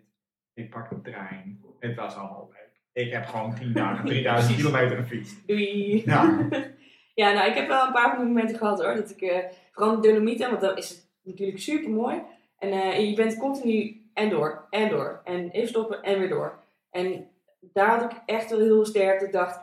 [0.53, 1.62] ik pak de trein.
[1.79, 3.06] Het was allemaal leuk.
[3.06, 4.65] Ik heb gewoon tien dagen, 3000 Precies.
[4.71, 5.47] kilometer gefietst.
[5.47, 6.01] Doei!
[6.06, 6.47] Ja.
[7.15, 8.95] Ja, nou, ik heb wel een paar van die momenten gehad hoor.
[8.95, 9.38] Dat ik, eh,
[9.71, 12.21] vooral de Dolomieten, want dan is het natuurlijk super mooi.
[12.58, 15.21] En eh, je bent continu en door, en door.
[15.23, 16.60] En even stoppen en weer door.
[16.89, 17.28] En
[17.60, 19.60] daar had ik echt wel heel sterk dat ik dacht,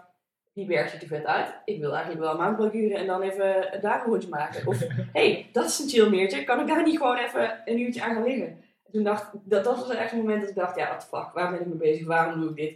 [0.53, 1.55] die berg ziet er vet uit.
[1.65, 4.67] Ik wil eigenlijk wel een maandblokkuren en dan even een daar een rondje maken.
[4.67, 4.87] Of, hé,
[5.21, 6.45] hey, dat is een chill meertje.
[6.45, 8.47] Kan ik daar niet gewoon even een uurtje aan gaan liggen?
[8.87, 11.01] En toen dacht ik, dat, dat was echt een moment dat ik dacht, ja, what
[11.01, 12.07] the fuck, waar ben ik mee bezig?
[12.07, 12.75] Waarom doe ik dit?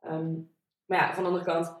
[0.00, 0.32] Ehm,
[0.86, 1.74] maar ja, van de andere kant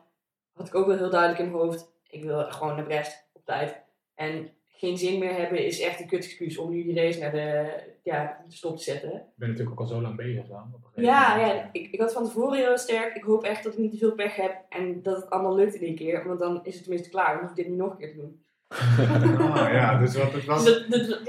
[0.52, 3.44] had ik ook wel heel duidelijk in mijn hoofd, ik wil gewoon naar Brest op
[3.44, 3.82] tijd.
[4.14, 7.30] En geen zin meer hebben is echt een kut excuus om nu die race naar
[7.32, 9.12] de, ja, stop te zetten.
[9.12, 10.72] Ik ben natuurlijk ook al zo lang bezig dan.
[10.74, 11.52] op een gegeven Ja, moment.
[11.56, 13.14] ja ik, ik had van tevoren heel sterk.
[13.14, 15.74] Ik hoop echt dat ik niet te veel pech heb en dat het allemaal lukt
[15.74, 16.26] in één keer.
[16.26, 17.32] Want dan is het tenminste klaar.
[17.32, 18.42] Dan hoef ik dit niet nog een keer te doen.
[18.68, 21.20] Ah, ja, dus wat het was, Dus dat, dat,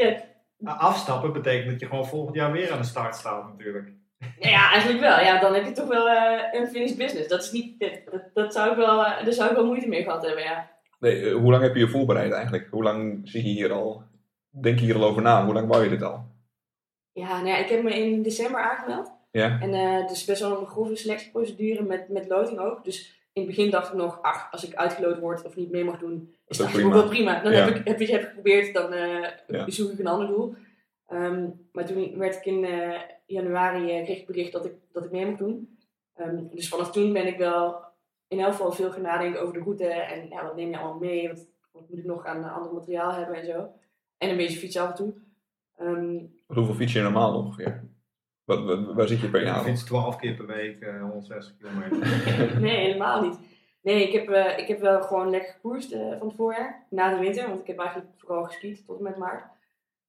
[0.58, 3.91] ja, afstappen betekent dat je gewoon volgend jaar weer aan de start staat natuurlijk.
[4.39, 5.19] ja, eigenlijk wel.
[5.19, 7.27] Ja, dan heb je toch wel eh, een finished business.
[7.27, 10.03] Dat, is niet, dat, dat, zou ik wel, eh, daar zou ik wel moeite mee
[10.03, 10.73] gehad hebben, ja.
[11.06, 12.68] Nee, eh, hoe lang heb je je voorbereid eigenlijk?
[12.72, 14.04] Hoe lang zie je hier al?
[14.50, 15.46] Denk je hier al over na?
[15.46, 16.26] Hoe lang wou je dit al?
[17.12, 19.12] Ja, nou ja, ik heb me in december aangemeld.
[19.32, 19.60] Ja?
[19.62, 22.84] En eh het is best wel een grove selectieprocedure met, met loting ook.
[22.84, 25.84] Dus in het begin dacht ik nog, ach, als ik uitgeloot word of niet mee
[25.84, 27.39] mag doen, is ook dat eigenlijk wel prima.
[27.39, 27.44] prima.
[27.44, 27.65] Dan Ja.
[27.65, 28.91] heb, ik, heb, ik, geprobeerd, dan
[29.48, 29.70] Ja.
[29.70, 30.56] zoek ik een ander doel.
[31.08, 32.68] Ehm, maar toen werd ik in
[33.26, 35.78] januari, kreeg ik bericht dat ik, dat ik mee mocht doen.
[36.15, 37.85] Ehm, dus vanaf toen ben ik wel
[38.38, 39.86] in elk geval veel gaan nadenken over de route.
[39.88, 41.28] En ja, wat neem je allemaal mee?
[41.28, 43.67] Wat, wat moet ik nog aan eh, ander materiaal hebben en zo.
[44.17, 45.13] En een beetje fietsen af en toe.
[45.78, 46.17] Ehm,
[46.48, 47.84] Hoeveel fiets je normaal ongeveer?
[48.43, 49.63] Wat, wat- waar zit je per jaar?
[49.63, 51.98] fietst 12 keer per week, eh 160 kilometer.
[52.62, 53.38] nee, helemaal niet.
[53.82, 56.86] Nee, ik heb, eh, ik heb wel gewoon lekker gekoerst eh, van het voorjaar.
[56.89, 59.45] Na de winter, want ik heb eigenlijk vooral geskiet tot en met maart.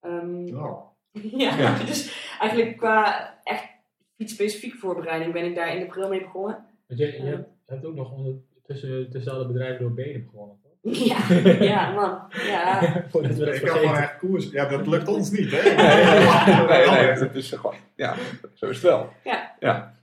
[0.00, 0.84] Ehm, Wow.
[1.42, 1.78] Ja, Ja.
[1.84, 3.68] dus eigenlijk qua echt
[4.16, 6.64] fietsspecifieke voorbereiding ben ik daar in april mee begonnen.
[6.86, 10.56] Want je, je, hebt, je hebt ook nog ondertussen tussen alle bedrijven door Benum gewonnen,
[10.62, 10.72] toch?
[11.06, 11.18] Ja,
[11.64, 12.20] ja man.
[12.46, 12.80] Ja.
[13.10, 14.50] Voordat we dat Ik kan gewoon echt koers.
[14.50, 15.62] Ja, dat lukt ons niet, hè?
[16.66, 18.14] Nee, nee, het is gewoon, ja,
[18.54, 19.12] zo is het wel.
[19.24, 19.94] Ja,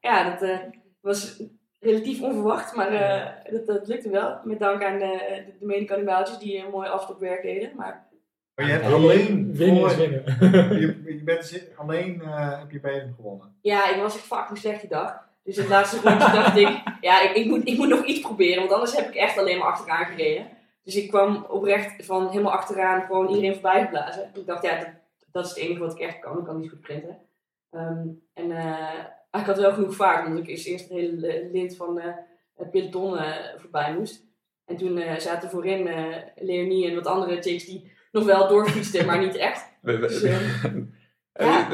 [0.00, 0.58] ja dat eh,
[1.00, 1.42] was
[1.80, 4.38] relatief onverwacht, maar eh, dat, dat lukte wel.
[4.44, 7.70] Met dank aan de, de, de medekannibaaltjes die een mooi afstopwerk deden.
[7.76, 8.06] Maar
[8.54, 10.22] Maar je hebt alleen Winnen voor, winnen.
[10.80, 13.56] je, je bent alleen eh, heb je bij hem gewonnen.
[13.60, 15.22] ja, ik was echt fucking slecht die dag.
[15.44, 18.58] Dus het laatste rondje dacht ik, ja, ik, ik, moet, ik moet nog iets proberen,
[18.58, 20.48] want anders heb ik echt alleen maar achteraan gereden.
[20.82, 24.30] Dus ik kwam oprecht van helemaal achteraan gewoon iedereen voorbij geblazen.
[24.34, 24.88] Ik dacht, ja, dat,
[25.32, 26.38] dat is het enige wat ik echt kan.
[26.38, 27.18] Ik kan niet goed printen.
[27.70, 31.76] Ehm, en eh, ik had wel genoeg vaart, omdat ik eerst eerst het hele lint
[31.76, 32.14] van eh,
[32.56, 34.24] het peloton eh, voorbij moest.
[34.64, 35.88] En toen zaten voorin
[36.36, 39.72] Leonie en wat andere chicks die nog wel doorfietsten, maar niet echt.
[39.82, 40.94] Dus, eh, en
[41.32, 41.68] ja.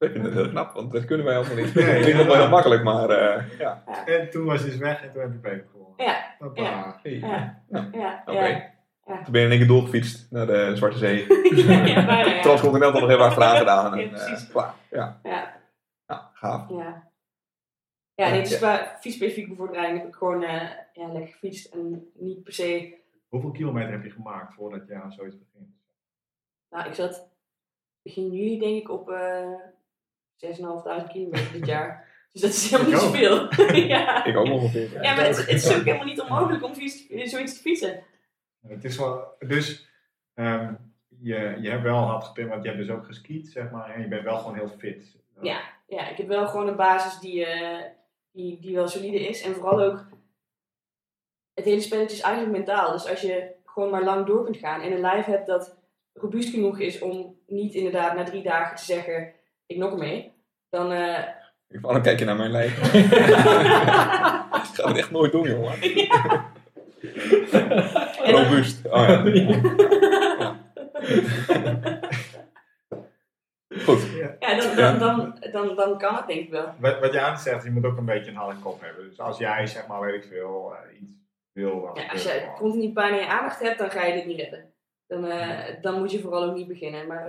[0.00, 1.74] We vinden het heel knap, want dat kunnen wij allemaal niet.
[1.74, 3.82] Nee, Het klinkt wel heel makkelijk, maar eh, ja.
[4.06, 6.04] En toen was je dus weg en toen heb je beter gewonnen.
[6.04, 6.62] Ja, Hoppa.
[6.62, 6.98] ja.
[7.02, 7.12] Hey.
[7.18, 8.46] ja, ja, Oké.
[8.46, 9.22] ja.
[9.22, 11.26] Toen ben je in één keer doorgefietst naar de Zwarte Zee.
[11.66, 12.40] ja, bijna, ja.
[12.48, 13.96] Transcontinental nog even achteraan gedaan.
[13.98, 14.48] Ja, En, eh, precies.
[14.48, 14.74] klaar.
[14.90, 15.56] Ja, Ja.
[16.06, 16.68] ja, gaaf.
[16.68, 17.08] Ja.
[18.14, 22.42] Ja, nee, dus qua fietsspecifieke voorbereiding heb ik gewoon eh, ja, lekker gefietst en niet
[22.44, 22.98] per se.
[23.28, 25.68] Hoeveel kilometer heb je gemaakt voordat je aan zoiets begint?
[26.70, 27.28] Nou, ik zat
[28.02, 29.52] begin juli denk ik op eh
[30.44, 32.08] 6.500 kilometer dit jaar.
[32.32, 33.74] Dus dat is helemaal Ik niet zoveel.
[33.94, 34.24] ja.
[34.24, 35.02] Ik ook ongeveer.
[35.02, 38.02] ja, maar het, het is ook helemaal niet onmogelijk om zoiets te fietsen.
[38.68, 39.88] Het is wel, dus
[40.34, 40.74] ehm,
[41.08, 44.00] je, je hebt wel hard gepind, want je hebt dus ook geskiet, zeg maar, en
[44.00, 45.16] je bent wel gewoon heel fit.
[45.40, 45.60] Ja.
[45.86, 47.84] Ja, ik heb wel gewoon een basis die, eh,
[48.32, 49.42] die, die wel solide is.
[49.42, 50.06] En vooral ook,
[51.54, 52.92] het hele spelletje is eigenlijk mentaal.
[52.92, 55.78] Dus als je gewoon maar lang door kunt gaan en een lijf hebt dat
[56.12, 59.32] robuust genoeg is om niet inderdaad na drie dagen te zeggen,
[59.70, 60.32] ik nok ermee.
[60.68, 61.24] Dan, eh,
[61.82, 62.78] dan kijk je naar mijn lijf.
[64.70, 65.72] Ik ga het echt nooit doen, jongen.
[68.22, 68.86] en dan- Robuust.
[68.86, 69.22] Oh ja.
[73.84, 74.02] Goed.
[74.38, 76.74] ja, dan, dan, dan, dan, dan kan het denk ik wel.
[76.78, 79.08] Wat, wat Jaan zegt, je moet ook een beetje een harde kop hebben.
[79.08, 81.12] Dus als jij, zeg maar, weet ik veel, eh, iets
[81.52, 81.80] wil.
[81.94, 84.38] dan Ja, als je continu pijn in je aandacht hebt, dan ga je dit niet
[84.40, 84.72] redden.
[85.06, 87.06] Dan, eh, dan moet je vooral ook niet beginnen.
[87.06, 87.26] Maar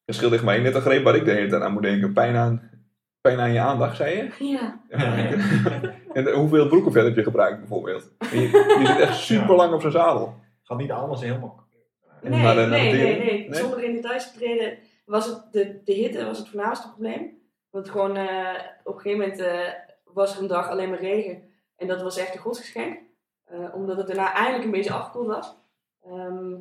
[0.00, 1.82] eh, Het scheelt echt maar net een greep waar ik de hele tijd aan moet
[1.82, 2.12] denken.
[2.12, 2.70] Pijn aan,
[3.20, 4.44] pijn aan je aandacht, zei je?
[4.50, 4.80] ja,
[6.12, 8.10] En de- hoeveel broekenvet heb je gebruikt bijvoorbeeld?
[8.18, 8.48] En Je,
[8.80, 10.34] je zit echt super lang op zijn zadel.
[10.62, 11.68] gaat niet alles helemaal.
[12.22, 13.54] Nee, Maar de- nee, de- nee, nee, nee?
[13.54, 17.38] Zonder in details te treden was het de, de hitte was het voornaamste probleem.
[17.70, 19.68] Want gewoon eh, op een gegeven moment eh,
[20.04, 21.42] was er een dag alleen maar regen.
[21.76, 22.98] En dat was echt een godsgeschenk.
[23.44, 25.56] Eh, omdat het daarna eindelijk een beetje afgekoeld was.
[26.04, 26.54] Ehm,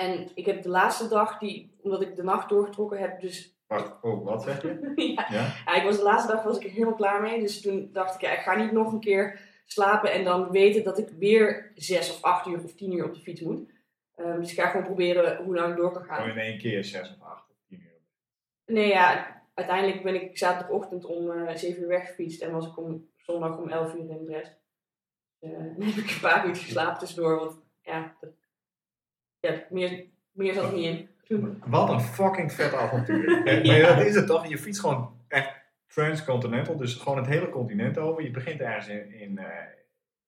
[0.00, 4.02] en ik heb de laatste dag, die, omdat ik de nacht doorgetrokken heb, dus Wacht,
[4.02, 4.92] oh, wat zeg je?
[5.16, 5.54] ja, Ja?
[5.64, 7.40] ja, ik was de laatste dag was ik er helemaal klaar mee.
[7.40, 10.84] Dus toen dacht ik, ja, ik ga niet nog een keer slapen en dan weten
[10.84, 13.70] dat ik weer zes of acht uur of tien uur op de fiets moet.
[14.16, 16.16] Ehm, dus ik ga gewoon proberen hoe lang ik door kan gaan.
[16.16, 18.74] Gewoon in één keer zes of acht of tien uur.
[18.74, 23.08] Nee, ja, uiteindelijk ben ik zaterdagochtend om eh 7 uur weggefietst en was ik om
[23.16, 24.58] zondag om 11 uur in Brest.
[25.40, 28.30] Dus, eh, dan heb ik een paar uur geslapen tussendoor, want ja, dat,
[29.40, 31.08] ja meer, meer zat niet in.
[31.66, 33.28] Wat een fucking vet avontuur.
[33.46, 34.46] En- Maar ja, dat is het toch?
[34.46, 35.54] Je fietst gewoon echt
[35.86, 38.22] transcontinental, dus gewoon het hele continent over.
[38.22, 39.46] Je begint ergens in, in, eh,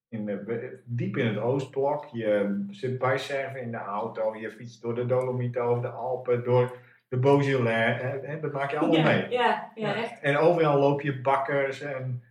[0.09, 2.07] in de, diep in het Oostblok.
[2.12, 4.37] Je zit bijserven in de auto.
[4.37, 6.77] Je fietst door de Dolomieten, over de Alpen, door
[7.09, 8.01] de Beaujolais.
[8.01, 9.29] hè, hè, Dat maak je allemaal ja, mee.
[9.31, 10.20] ja, ja, echt.
[10.20, 12.22] En overal loop je bakkers en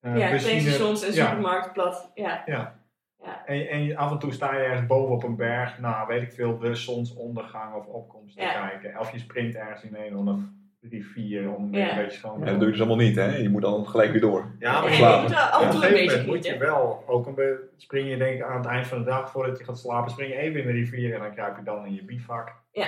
[0.00, 1.26] eh Ja, tankstations en ja.
[1.28, 2.10] supermarkten plat.
[2.14, 2.80] Ja, Ja.
[3.24, 3.42] Ja.
[3.46, 6.32] En, en af en toe sta je ergens boven op een berg, nou weet ik
[6.32, 8.68] veel, de zonsondergang of opkomst te Ja.
[8.68, 9.00] kijken.
[9.00, 10.40] Of je sprint ergens in een of
[10.80, 11.90] rivier om Ja.
[11.90, 13.36] een beetje schoon Ja, dat doe je dus allemaal niet, hè?
[13.36, 14.46] Je moet dan gelijk weer door.
[14.58, 16.44] Ja, maar je moet wel af op en een toe een gegeven beetje moment moet
[16.46, 19.30] je wel, ook een beetje, spring je denk ik aan het eind van de dag
[19.30, 21.86] voordat je gaat slapen, spring je even in de rivier en dan kruip je dan
[21.86, 22.52] in je bivak.
[22.72, 22.84] Is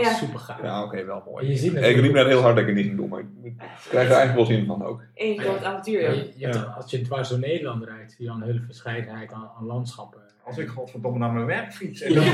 [0.00, 0.12] Ja.
[0.14, 0.62] super gaaf.
[0.62, 1.46] Ja, oké, wel mooi.
[1.48, 3.08] Je ziet ik natuurlijk riep net ook- heel hard dat ik het niet ging doen,
[3.08, 3.56] maar ik
[3.88, 5.02] krijg er eigenlijk wel zin van ook.
[5.14, 8.30] Eén groot avontuur, Ja, je- je hebt- Als je dwars door Nederland rijdt, zie je
[8.30, 10.20] al een hele verscheidenheid aan, aan landschappen.
[10.44, 12.32] Als ik godverdomme naar mijn werk fiets en dat is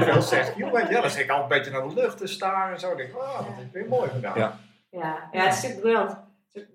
[0.00, 2.26] ik wel 6 kilometer, ja, dan zit ik al een beetje naar de lucht te
[2.26, 2.88] staren en zo.
[2.88, 4.38] Dan denk ik, oh, dat is weer mooi gedaan.
[4.38, 4.58] Ja.
[4.90, 6.16] Ja, ja, het is echt briljant.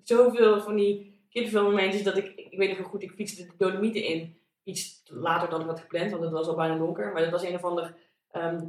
[0.04, 4.38] Zoveel van die kippenvelmomentjes dat ik, ik weet nog goed, ik fietste de Dolomieten in.
[4.63, 7.12] Iets later dan ik had gepland, want het was al bijna donker.
[7.13, 7.96] Maar dat was een of ander
[8.32, 8.60] ehm,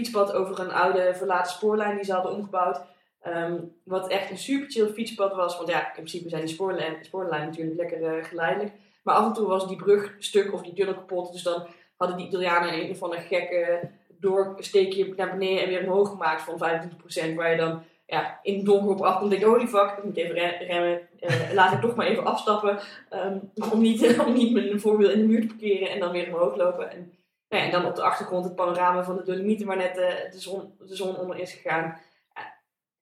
[0.00, 2.80] fietspad over een oude verlaten spoorlijn die ze hadden omgebouwd.
[3.20, 5.56] Ehm, wat echt een super chill fietspad was.
[5.56, 8.72] Want ja, in principe zijn die spoorlijn, spoorlijnen natuurlijk lekker eh, geleidelijk.
[9.02, 11.32] Maar af en toe was die brug stuk of die tunnel kapot.
[11.32, 16.08] Dus dan hadden die Italianen een of andere gekke doorsteekje naar beneden en weer omhoog
[16.08, 17.34] gemaakt van 25%.
[17.34, 20.16] Waar je dan ja, in het donker op afkomt en denk holy fuck, ik moet
[20.16, 21.00] even re- remmen.
[21.20, 22.78] Eh, laat ik toch maar even afstappen.
[23.10, 23.38] ehm,
[23.72, 24.66] om, niet, om niet mijn
[25.10, 26.90] in de muur te parkeren en dan weer omhoog lopen.
[26.90, 27.12] En,
[27.50, 30.30] nou ja, en dan op de achtergrond het panorama van de Dolomieten waar net eh,
[30.30, 31.98] de, zon, de zon onder is gegaan.
[32.34, 32.54] Ja,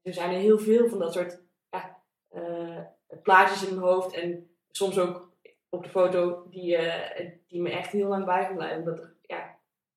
[0.03, 1.97] er zijn er heel veel van dat soort ja,
[2.29, 2.79] eh,
[3.23, 4.15] plaatjes in mijn hoofd.
[4.15, 5.33] En soms ook
[5.69, 8.79] op de foto die, eh, die me echt heel lang bij gaan blijven.
[8.79, 9.57] Omdat er, ja,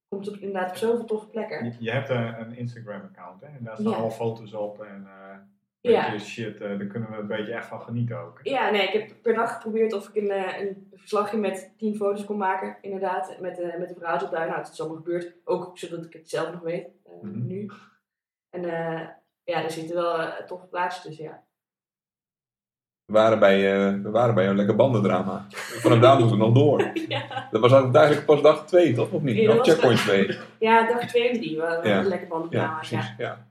[0.09, 1.65] komt op, inderdaad op zoveel toffe plekken.
[1.65, 3.47] Je, je hebt een, een Instagram-account, hè?
[3.47, 5.07] En daar staan al foto's op en
[5.81, 6.17] Ja.
[6.19, 6.61] shit.
[6.61, 8.39] eh, daar kunnen we een beetje echt van genieten ook.
[8.43, 11.95] Ja, nee, ik heb per dag geprobeerd of ik een, eh, een verslagje met tien
[11.95, 13.37] foto's kon maken, inderdaad.
[13.39, 14.47] Met, eh met de verhaaltjes op daar.
[14.47, 15.33] Nou, het is allemaal gebeurd.
[15.43, 17.47] Ook zodat ik het zelf nog weet, eh, Mhm.
[17.47, 17.71] nu.
[18.49, 19.07] En eh,
[19.43, 21.43] ja, er zitten wel eh, toffe plaatjes tussen, ja.
[23.05, 25.45] We waren bij, eh, we waren bij een lekker bandendrama.
[25.49, 26.91] Vanaf daar moesten we nog door.
[27.07, 27.47] ja.
[27.51, 29.11] Dat was eigenlijk pas dag 2, toch?
[29.11, 29.47] Of niet?
[29.47, 30.37] Was- checkpoint 2.
[30.59, 31.95] ja, dag twee en drie waren Ja.
[32.01, 32.07] ja.
[32.07, 32.97] lekker banden Ja, drama's, ja.
[32.97, 33.15] precies.
[33.17, 33.49] Ja.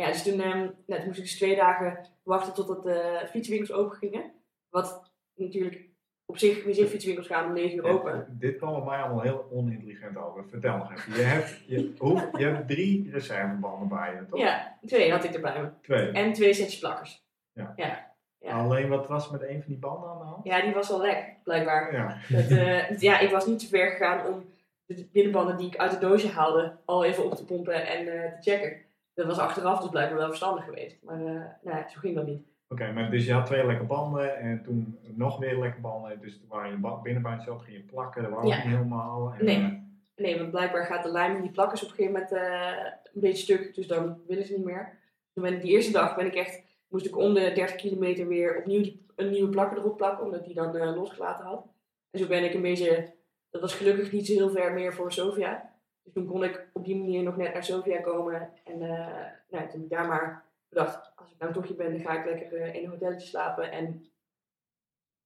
[0.00, 3.72] Ja, dus toen, ehm, nou, toen moest ik dus twee dagen wachten totdat de fietswinkels
[3.72, 4.32] open gingen.
[4.68, 5.88] Wat natuurlijk
[6.26, 8.36] op zich, wie zegt fietswinkels gaan om 9 uur Ja, open.
[8.38, 10.44] dit kwam op mij allemaal heel onintelligent over.
[10.48, 11.14] Vertel nog even.
[11.14, 14.40] Je hebt, je, hoe, je hebt drie reservebanden bij je, toch?
[14.40, 15.68] Ja, twee had ik erbij me.
[15.82, 16.10] Twee.
[16.10, 17.24] En twee setjes plakkers.
[17.52, 17.72] Ja.
[17.76, 18.52] Ja, ja.
[18.58, 20.46] Alleen wat was met een van die banden aan de hand?
[20.46, 21.92] Ja, die was wel lek, blijkbaar.
[21.92, 22.16] Ja.
[22.28, 24.44] Dat, eh, ja, ik was niet zo ver gegaan om
[24.86, 28.32] de binnenbanden die ik uit het doosje haalde al even op te pompen en eh,
[28.32, 28.88] te checken.
[29.14, 31.02] Dat was achteraf dus blijkbaar wel verstandig geweest.
[31.02, 32.42] Maar eh, nee, zo ging dat niet.
[32.68, 36.20] Oké, maar dus je had twee lekke banden en toen nog meer lekke banden.
[36.20, 38.22] Dus toen waren je ba- binnenbandjes op, ging je plakken.
[38.22, 38.56] Dat ook Ja.
[38.56, 39.32] niet helemaal.
[39.38, 39.56] En, Nee.
[39.56, 39.78] eh,
[40.16, 43.20] Nee, want blijkbaar gaat de lijm in die plakkers op een gegeven moment eh, een
[43.20, 43.74] beetje stuk.
[43.74, 44.98] Dus dan willen ze niet meer.
[45.32, 48.26] Toen ben ik die eerste dag ben ik echt, moest ik om de 30 kilometer
[48.28, 50.24] weer opnieuw die, een nieuwe plakker erop plakken.
[50.24, 51.66] Omdat die dan losgelaten had.
[52.10, 53.14] En zo ben ik een beetje,
[53.50, 55.69] dat was gelukkig niet zo heel ver meer voor Sofia.
[56.12, 58.50] Dus toen kon ik op die manier nog net naar Sofia komen.
[58.64, 59.06] En eh,
[59.50, 62.24] nou, toen ik daar maar bedacht, als ik nou toch hier ben, dan ga ik
[62.24, 63.72] lekker eh, in een hotelletje slapen.
[63.72, 64.04] En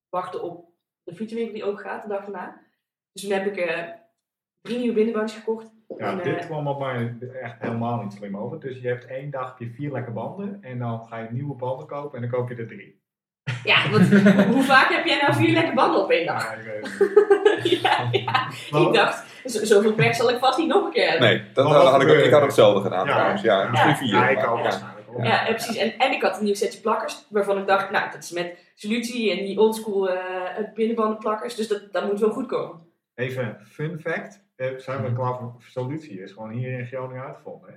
[0.09, 0.69] wachten op
[1.03, 2.61] de fietsenwinkel die ook gaat de dag daarna.
[3.11, 3.83] Dus toen heb ik eh,
[4.61, 5.67] drie nieuwe binnenbandjes gekocht.
[5.97, 8.59] ja, En, dit kwam op mij echt helemaal niet slim over.
[8.59, 11.55] Dus je hebt één dag heb je vier lekke banden en dan ga je nieuwe
[11.55, 13.03] banden kopen en dan koop je er drie.
[13.63, 14.07] Ja, want
[14.53, 16.43] hoe- vaak heb jij nou vier lekker banden op één dag?
[16.43, 17.69] Ja, ik weet het.
[17.81, 18.47] ja,
[18.87, 21.27] Ik dacht, zoveel pech zal ik vast niet nog een keer hebben.
[21.27, 23.13] Nee, dat, Maar had ik, gebeurde ik had hetzelfde gedaan Ja.
[23.13, 23.41] trouwens.
[23.41, 23.69] Ja, Ja.
[23.71, 24.15] misschien vier.
[24.15, 24.63] Ja, ik maar- ook ja.
[24.63, 25.23] waarschijnlijk ook.
[25.25, 25.75] Ja, en precies.
[25.77, 28.57] En, en ik had een nieuw setje plakkers, waarvan ik dacht, nou, dat is met
[28.75, 32.79] solutie en die oldschool eh binnenbandenplakkers, dus dat, dat moet wel goed komen.
[33.15, 34.43] Even fun fact.
[34.55, 36.21] eh, Zijn we klaar voor solutie?
[36.21, 37.69] Is gewoon hier in Groningen uitgevonden.
[37.69, 37.75] Hè?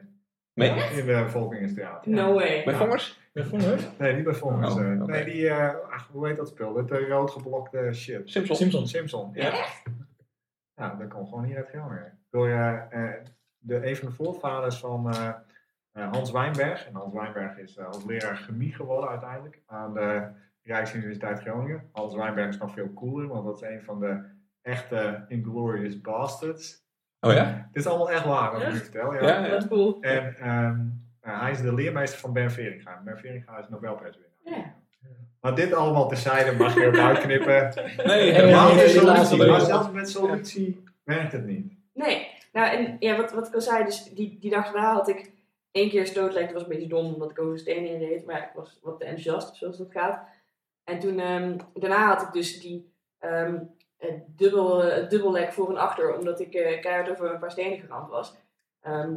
[0.55, 2.05] Nee, In de Volkingenstraat.
[2.05, 2.11] Ja.
[2.11, 2.63] No way.
[2.65, 3.19] met vongers?
[3.33, 3.83] Met Vongers?
[3.99, 4.75] Nee, niet bij Vongens.
[4.75, 5.03] Oh, eh.
[5.05, 6.77] Nee, die, eh, ach, hoe heet dat spel?
[6.77, 8.21] Het uh, rood geblokte shit.
[8.25, 8.57] Simpson.
[8.57, 8.91] Simpsons.
[8.91, 9.31] Simpson.
[9.35, 9.53] Ja.
[10.79, 12.19] Ja, dat komt gewoon hier uit Groningen.
[12.31, 13.13] Door eh,
[13.59, 15.29] de, een van de voorvaders van eh,
[15.93, 16.87] eh, Hans Wijnberg.
[16.87, 20.29] En Hans Wijnberg is eh, als leraar chemie geworden uiteindelijk aan de
[20.63, 21.89] Rijksuniversiteit Groningen.
[21.93, 24.25] Hans Wijnberg is nog veel cooler, want dat is een van de
[24.63, 26.87] echte Inglorious Bastards.
[27.21, 27.45] Oh ja?
[27.45, 29.15] Het is allemaal echt waar wat ik nu vertel.
[29.15, 29.23] Ja.
[29.23, 29.51] Ja, ja.
[29.51, 30.01] Wat cool.
[30.01, 30.81] En ehm,
[31.21, 33.01] eh, hij is de leermeester van Ben Veringa.
[33.05, 34.33] Ben Veringa is Nobelprijswinnaar.
[34.45, 34.75] Ja.
[35.41, 37.73] Maar dit allemaal terzijde mag je ook uitknippen.
[38.07, 39.47] Nee, helemaal niet.
[39.47, 41.73] maar zelfs met solutie werkt het niet.
[41.95, 45.09] Nee, nou en ja, wat, wat ik al zei, dus die, die dag daarna had
[45.09, 45.31] ik
[45.71, 46.45] één keer stootlek.
[46.45, 48.99] Dat was een beetje dom, omdat ik over stenen in reed, maar ik was wat
[48.99, 50.23] te enthousiast, zoals dat gaat.
[50.85, 53.59] En toen, ehm, daarna had ik dus die ehm,
[53.97, 58.11] eh, dubbel, dubbellek voor en achter, omdat ik eh, keihard over een paar stenen geramd
[58.11, 58.35] was.
[58.81, 59.15] Ehm,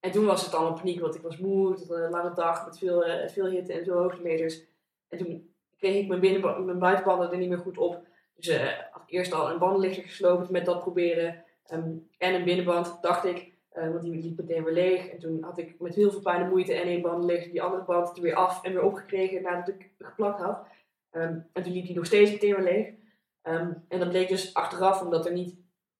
[0.00, 2.64] en toen was het allemaal paniek, want ik was moe, het was een lange dag
[2.64, 4.62] met veel, eh, veel hitte en veel hoogtemeters.
[5.08, 5.49] En toen
[5.80, 8.06] kreeg ik mijn, mijn buitenbanden er niet meer goed op.
[8.34, 11.44] Dus ik eerst al een bandenlichter gesloopt met dat proberen.
[11.66, 15.08] Ehm, en een binnenband, dacht ik, eh, want die liep meteen weer leeg.
[15.08, 17.82] En toen had ik met heel veel pijn en moeite en één bandenlichter die andere
[17.82, 20.66] band er weer af en weer opgekregen nadat ik geplakt had.
[21.10, 22.94] Ehm, en toen liep die nog steeds meteen weer leeg.
[23.42, 25.56] Ehm, en dat bleek dus achteraf omdat er niet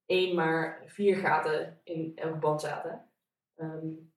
[0.07, 3.05] één, maar vier gaten in elke band zaten.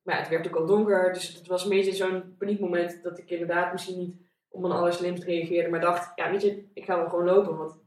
[0.03, 3.29] Maar het werd ook al donker, dus het was een beetje zo'n paniekmoment dat ik
[3.29, 4.15] inderdaad misschien niet
[4.53, 7.79] op mijn allerslimst reageerde, maar dacht, ja weet je, ik ga wel gewoon lopen, want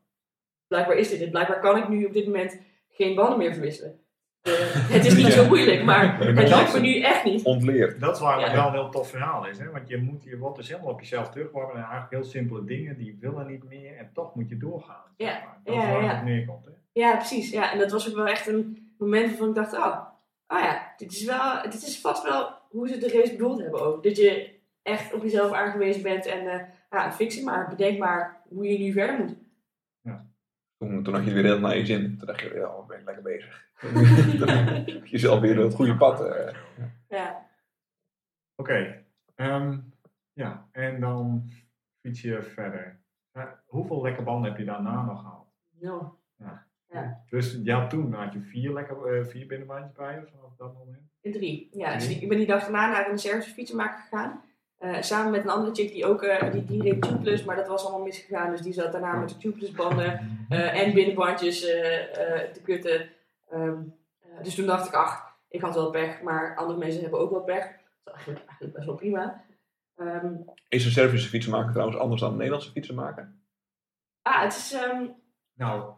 [0.66, 1.31] blijkbaar is dit het.
[1.31, 4.00] Blijkbaar kan ik nu op dit moment geen banden meer verwisselen.
[4.42, 4.52] Eh,
[4.96, 5.33] het is niet Ja.
[5.33, 7.44] zo moeilijk, maar het lukt me nu echt niet.
[7.44, 8.00] Ontleerd.
[8.00, 8.55] Dat is waar het Ja.
[8.57, 9.59] wel een heel tof verhaal is.
[9.59, 9.70] Hè?
[9.70, 11.74] Want je, moet, je wordt dus helemaal op jezelf terugworpen.
[11.74, 13.96] En eigenlijk heel simpele dingen, die willen niet meer.
[13.96, 15.02] En toch moet je doorgaan.
[15.16, 15.38] zeg Ja.
[15.44, 15.61] maar.
[15.64, 16.14] Dat Ja, is waar ja.
[16.14, 16.64] het neerkomt.
[16.64, 16.70] Hè?
[16.92, 17.50] Ja, precies.
[17.50, 20.00] Ja, en dat was ook wel echt een moment waarvan ik dacht, oh,
[20.48, 23.81] oh ja, dit is, wel, dit is vast wel hoe ze de race bedoeld hebben
[23.81, 24.02] ook.
[24.02, 24.55] Dat je
[24.87, 28.79] echt op jezelf aangewezen bent en eh ja, fix het maar, bedenk maar hoe je
[28.79, 29.35] nu verder moet.
[30.79, 32.18] Toen, toen had je het weer heel naar je zin.
[32.18, 33.68] Toen dacht je, ja, ik ben lekker bezig.
[35.12, 36.20] je zelf weer het goede pad.
[36.20, 36.55] eh.
[37.09, 37.46] Ja.
[38.55, 39.05] Oké.
[39.35, 39.79] ehm,
[40.33, 41.51] ja, en dan
[42.01, 43.01] fiets je verder.
[43.33, 45.49] Ja, hoeveel lekke banden heb je daarna nog gehaald?
[45.70, 46.18] Nul.
[47.29, 51.03] Dus ja, toen had je vier, lekker, eh, vier binnenbandjes bij je vanaf dat moment.
[51.20, 51.68] In drie.
[51.72, 54.42] Ja, dus ik ben die dag daarna naar een servicefietsenmaker gegaan.
[54.76, 57.66] Eh, samen met een andere chick die ook, eh, die, die reed tubeless, maar dat
[57.68, 58.50] was allemaal misgegaan.
[58.50, 63.08] Dus die zat daarna met de tubeless banden eh, en binnenbandjes eh, eh, te kutten.
[63.50, 63.76] Ehm,
[64.20, 67.30] eh, dus toen dacht ik, ach, ik had wel pech, maar andere mensen hebben ook
[67.30, 67.64] wel pech.
[68.04, 69.44] Dat is eigenlijk, eigenlijk best wel prima.
[69.96, 70.34] Ehm,
[70.68, 73.32] Is een Servische fietsenmaker trouwens anders dan een Nederlandse fietsenmaker?
[74.22, 74.72] ah, het is...
[74.72, 75.06] ehm,
[75.54, 75.92] Nou,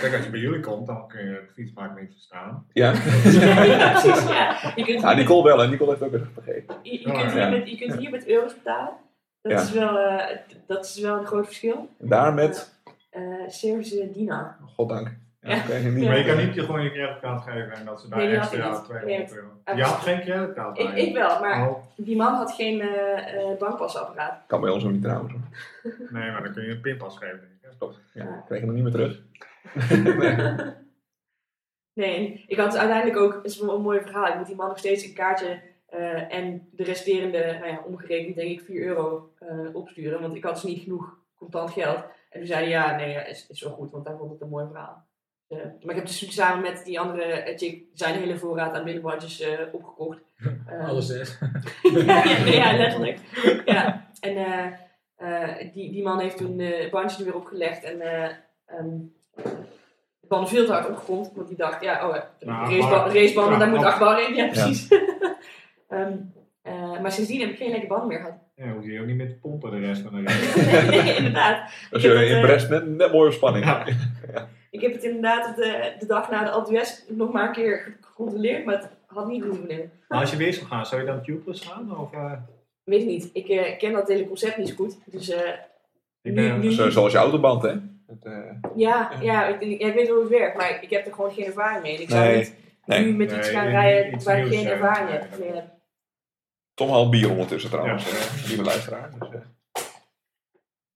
[0.00, 2.66] kijk, als je bij jullie komt, dan kun je de fietsmaker niet verstaan.
[2.72, 2.92] Ja?
[3.64, 4.72] ja, precies, ja.
[4.76, 5.62] Je kunt, ja, Nicole wel.
[5.62, 6.76] En Nicole heeft ook een vergeten.
[6.82, 7.48] je, je Oh, kunt ja.
[7.48, 8.92] hier met, je kunt hier met euro's betalen.
[9.42, 9.60] Dat, Ja.
[9.60, 11.88] is wel, eh, dat is wel een groot verschil.
[12.00, 12.78] En daar met,
[13.48, 14.56] Servische dinar.
[14.76, 15.08] goddank.
[15.40, 15.62] Ja, Ja.
[15.62, 18.18] oké, niet Maar je kan niet je gewoon je creditcard geven en dat ze daar
[18.18, 18.84] Nee, extra ik niet.
[18.84, 19.46] 200 euro.
[19.64, 19.76] Nee.
[19.76, 21.06] Je had geen creditcard bij Ik, je?
[21.06, 24.40] ik wel, maar Oh, die man had geen eh, eh, bankpasapparaat.
[24.46, 25.32] Kan bij ons ook niet trouwens.
[26.10, 27.40] nee, maar dan kun je een pinpas geven.
[27.40, 27.78] denk ik.
[27.78, 27.98] Klopt.
[28.12, 29.20] Ja, kreeg hem nog niet meer terug.
[32.02, 34.68] nee, ik had uiteindelijk ook, het is wel een mooi verhaal, ik moet die man
[34.68, 39.32] nog steeds een kaartje eh, en de resterende, nou ja, omgerekend denk ik 4 euro
[39.38, 40.20] eh, opsturen.
[40.20, 42.04] Want ik had dus niet genoeg contant geld.
[42.30, 44.40] En toen zei hij, ja, nee, ja, is, is wel goed, want hij vond het
[44.40, 45.06] een mooi verhaal.
[45.48, 49.46] Eh, maar ik heb dus samen met die andere chick zijn hele voorraad aan binnenbandjes
[49.72, 50.18] opgekocht.
[50.66, 51.38] Eh, Alle zes.
[51.82, 53.18] ja, ja, ja, letterlijk.
[53.64, 54.10] Ja.
[54.20, 58.30] En die, die man heeft toen de bandjes er weer opgelegd en eh
[58.66, 58.98] ehm,
[60.28, 61.30] banden veel te hard opgepompt.
[61.34, 62.74] Want die dacht, ja, oh, Nou,
[63.12, 64.34] racebanden, ja, daar moet acht bar in.
[64.34, 64.88] Ja, precies.
[65.88, 66.12] Ehm,
[66.62, 68.34] eh, maar sindsdien heb ik geen lekker banden meer gehad.
[68.54, 70.20] Ja, hoef je ook niet meer te pompen de rest van de
[70.90, 71.72] nee, inderdaad.
[71.92, 73.64] Als je in eh, Brest net, net mooi op spanning.
[74.32, 74.48] Ja.
[74.70, 77.96] Ik heb het inderdaad op de, de dag na de Alpe nog maar een keer
[78.00, 79.90] gecontroleerd, maar het had niet moeten nemen.
[80.08, 81.98] Maar als je weer zou gaan, zou je dan tubeless gaan?
[81.98, 82.32] Of, eh,
[82.84, 83.30] Weet ik niet.
[83.32, 84.98] Ik ken dat hele concept niet zo goed.
[85.06, 85.48] Dus eh,
[86.22, 87.72] ik Nu- ben, nu- Zo- zoals je autoband, hè?
[88.10, 91.44] Het, eh, Ja, ja ik, weet hoe het werkt, maar ik heb er gewoon geen
[91.44, 91.98] ervaring mee.
[92.02, 92.54] Ik zou Nee, niet
[92.86, 93.04] nee.
[93.04, 95.38] nu met Nee, iets gaan iets rijden waar ik geen ervaring heb.
[95.38, 95.68] mee heb.
[96.74, 98.46] Tom al bier ondertussen trouwens, Ja.
[98.48, 99.10] lieve luisteraar.
[99.18, 99.28] Dus,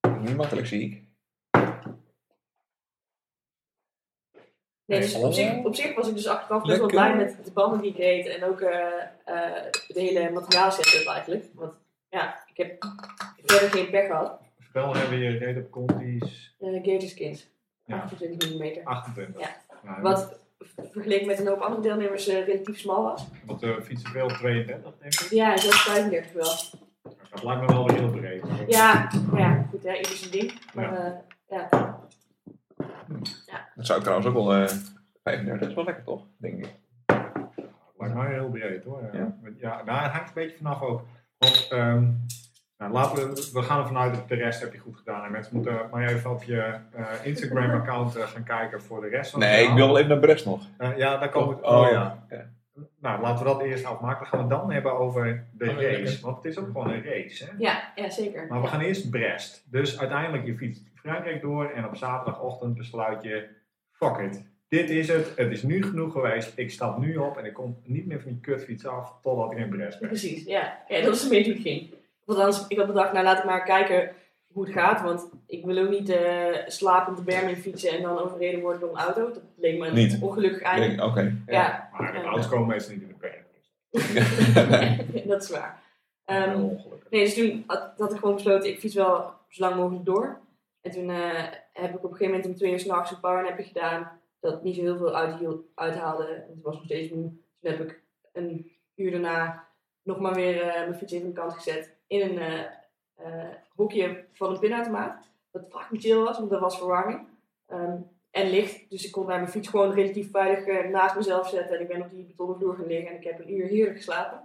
[0.00, 1.02] eh, niet makkelijk zie ik.
[4.86, 7.52] Nee, dus op zich, op zich was ik dus achteraf best wel blij met de
[7.52, 11.44] banden die ik reed en ook eh, eh, de hele materiaalsetup eigenlijk.
[11.54, 11.74] Want
[12.08, 12.84] ja, ik heb
[13.44, 14.40] verder geen pech gehad.
[14.74, 17.50] Spel hebben je reed op Conti's Uh, Gator Skins,
[17.84, 17.96] Ja.
[18.00, 18.86] 28 mm.
[18.86, 19.40] 28.
[19.40, 19.48] Ja.
[19.82, 20.38] Nou, Wat
[20.92, 23.26] vergeleken met een hoop andere deelnemers eh, relatief smal was.
[23.46, 25.30] Want de fietsen veel 32, denk ik.
[25.30, 26.82] Ja, zelfs 35 wel.
[27.30, 28.44] Dat lijkt me wel weer heel breed.
[28.68, 30.52] Ja, ja, goed hè, ieder zijn ding.
[30.74, 31.12] Maar eh,
[31.48, 31.68] ja,
[33.74, 34.54] Dat zou ik trouwens ook wel...
[34.54, 34.68] eh
[35.22, 36.26] 35, dat is wel lekker toch?
[36.38, 36.74] Denk ik.
[37.98, 39.02] Lijkt mij heel breed hoor.
[39.12, 39.36] Ja, Ja.
[39.56, 41.02] ja nou, het hangt een beetje vanaf ook.
[41.38, 42.10] Want ehm,
[42.92, 45.24] nou, laten we, we gaan ervan uit dat de rest heb je goed gedaan.
[45.24, 49.30] En mensen moeten maar even op je eh, Instagram-account eh, gaan kijken voor de rest
[49.30, 50.60] van Nee, ik wil wel even naar Brest nog.
[50.78, 51.62] Eh, ja, daar komen we.
[51.64, 52.26] Oh, Oh, ja.
[52.30, 52.52] ja.
[53.00, 54.18] Nou, laten we dat eerst afmaken.
[54.18, 55.86] Dan gaan we het dan hebben over de Oh, race.
[55.90, 56.18] lekker.
[56.22, 57.44] Want het is ook gewoon een race.
[57.44, 57.50] Hè?
[57.58, 58.46] ja, ja zeker.
[58.48, 59.64] Maar we gaan eerst Brest.
[59.70, 63.48] Dus uiteindelijk je fietst Frankrijk door en op zaterdagochtend besluit je,
[63.92, 64.44] fuck it.
[64.68, 66.52] Dit is het, het is nu genoeg geweest.
[66.56, 69.58] Ik stap nu op en ik kom niet meer van die kutfiets af totdat ik
[69.58, 70.08] in Brest ben.
[70.08, 70.78] Precies, ja.
[70.88, 71.00] ja.
[71.02, 71.94] Dat is een beetje hoe het ging.
[72.24, 74.10] Want anders, ik had bedacht, nou laat ik maar kijken
[74.52, 75.02] hoe het gaat.
[75.02, 78.80] Want ik wil ook niet eh, slapend de berm in fietsen en dan overreden worden
[78.80, 79.26] door een auto.
[79.32, 80.18] Dat leek me een Niet.
[80.20, 80.86] ongelukkig einde.
[80.86, 81.36] Nee, Oké.
[81.46, 82.24] Ja, Maar de Ja.
[82.24, 83.42] auto's komen meestal niet in de
[84.68, 85.26] nee.
[85.26, 85.82] dat is waar.
[86.24, 86.66] Ehm,
[87.10, 90.40] nee, dus toen had, had ik gewoon besloten, ik fiets wel zo lang mogelijk door.
[90.80, 93.64] En toen eh, heb ik op een gegeven moment om twee uur s'nachts een powernapje
[93.64, 94.20] gedaan.
[94.40, 96.24] Dat niet zo heel veel uithiel- uithaalde.
[96.26, 97.22] En het was nog steeds moe.
[97.60, 99.68] Toen heb ik een uur daarna
[100.02, 101.96] nog maar weer eh, mijn fiets even aan de kant gezet.
[102.06, 102.64] In een eh,
[103.14, 105.28] eh, hokje van een pinautomaat.
[105.50, 107.26] Dat fucking chill was, want dat was verwarming.
[107.66, 107.96] Ehm,
[108.30, 108.90] en licht.
[108.90, 111.76] Dus ik kon daar mijn fiets gewoon relatief veilig eh, naast mezelf zetten.
[111.76, 113.10] En ik ben op die betonnen vloer gaan liggen.
[113.10, 114.40] En ik heb een uur heerlijk geslapen.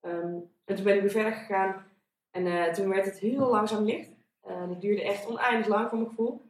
[0.00, 0.34] Ehm,
[0.64, 1.86] en toen ben ik weer verder gegaan.
[2.30, 4.10] En toen werd het heel langzaam licht.
[4.48, 6.42] Eh, dat duurde echt oneindig lang voor mijn gevoel.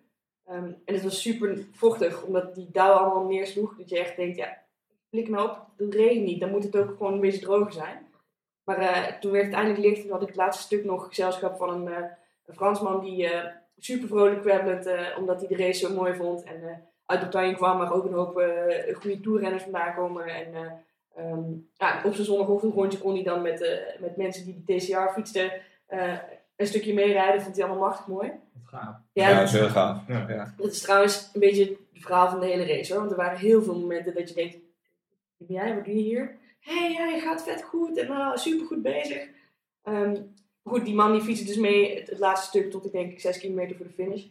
[0.45, 3.77] Ehm, en het was super vochtig, omdat die dauw allemaal neersloeg.
[3.77, 4.63] Dat je echt denkt, ja,
[5.11, 6.41] blik nou op, het regent niet.
[6.41, 8.07] Dan moet het ook gewoon een beetje droog zijn.
[8.69, 10.01] Maar eh, toen werd het eindelijk licht.
[10.03, 12.05] Toen had ik het laatste stuk nog gezelschap van een, eh,
[12.47, 16.43] een Fransman die eh, super vrolijk kwabbelend, eh omdat hij de race zo mooi vond.
[16.43, 20.25] En eh, uit Bretagne kwam, maar ook een hoop eh, goede toerrenners vandaan komen.
[20.27, 20.73] En eh,
[21.25, 21.43] ehm,
[21.75, 25.53] ja, op zijn zondagochtendrondje kon hij dan met, met mensen die de TCR fietsten,
[25.87, 26.19] eh,
[26.57, 27.43] een stukje meerijden.
[27.43, 28.29] Vond hij allemaal machtig mooi.
[28.29, 28.97] Wat gaaf.
[29.13, 30.01] Ja, Ja, dat is heel gaaf.
[30.09, 30.25] Ja.
[30.29, 30.55] Ja.
[30.57, 33.01] dat is trouwens een beetje het verhaal van de hele race hoor.
[33.01, 34.55] Want er waren heel veel momenten dat je denkt:
[35.37, 36.37] wie ben jij, wat doe je hier?
[36.61, 39.29] Hé, hey, ja, je gaat vet goed en uh, super goed bezig.
[39.83, 40.17] Ehm,
[40.63, 43.39] goed, die man die fietste dus mee het, het laatste stuk tot ik denk 6
[43.39, 44.25] kilometer voor de finish.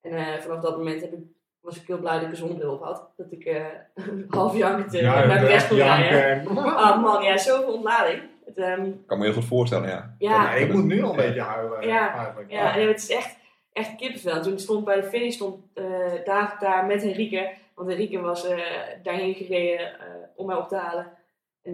[0.00, 1.18] En eh, vanaf dat moment heb ik,
[1.60, 3.10] was ik heel blij dat ik een zonnebril op had.
[3.16, 3.64] Dat ik eh,
[4.28, 6.48] half jankend uh, naar de rest kon rijden.
[6.48, 8.22] Oh man, ja, zoveel ontlading.
[8.44, 10.14] Het, ehm, Ik kan me heel goed voorstellen, ja.
[10.18, 11.86] ja, ik moet nu al een beetje huilen.
[11.86, 12.50] Ja, eigenlijk.
[12.50, 13.36] Ja, en het is echt,
[13.72, 14.42] echt kippenvel.
[14.42, 15.84] Toen stond bij de finish stond uh,
[16.24, 17.50] David daar met Henrike.
[17.74, 18.58] Want Henrike was uh,
[19.02, 20.06] daarheen gereden uh,
[20.36, 21.06] om mij op te halen.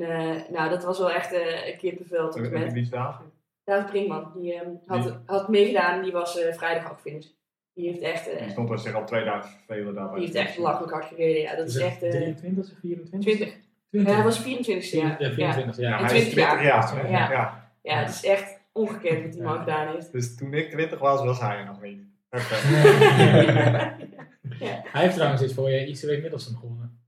[0.00, 2.72] En nou, dat was wel echt een kippenvel tot met.
[2.72, 3.26] Wie is David?
[3.64, 4.32] David Brinkman.
[4.34, 5.12] Die um, had, die?
[5.26, 7.26] had meegedaan en die was vrijdag ook finish.
[7.74, 8.38] Die heeft echt...
[8.38, 10.18] die stond er zich al twee dagen vervelen daarbij.
[10.18, 11.42] Die heeft echt belachelijk hard gereden.
[11.42, 11.98] Ja, dat is, is echt...
[11.98, 13.20] 23 of 24?
[13.20, 13.56] 20.
[13.90, 14.10] 20.
[14.10, 15.22] Ja, hij was 24 jaar.
[15.22, 15.90] Ja, 24 jaar.
[15.90, 16.06] Ja, ja.
[16.06, 16.64] hij is 20 jaar.
[16.64, 17.10] jaar.
[17.10, 17.30] Ja.
[17.30, 17.70] Ja.
[17.82, 20.12] ja, het is echt ongekend wat die man gedaan heeft.
[20.12, 22.02] Dus toen ik 20 was, was hij er nog niet.
[24.58, 24.82] ja.
[24.84, 27.03] Hij heeft trouwens iets voor je ICW Middelstum gewonnen.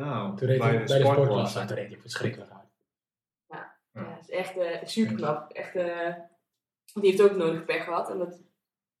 [0.00, 1.64] Oh, toen reed hij bij de sportklasse.
[1.64, 2.68] Toen reed hij verschrikkelijk uit.
[3.92, 5.52] Ja, is echt uh, super knap.
[5.52, 5.84] Echt, uh,
[6.94, 8.10] die heeft ook nodig pech gehad.
[8.10, 8.40] En dat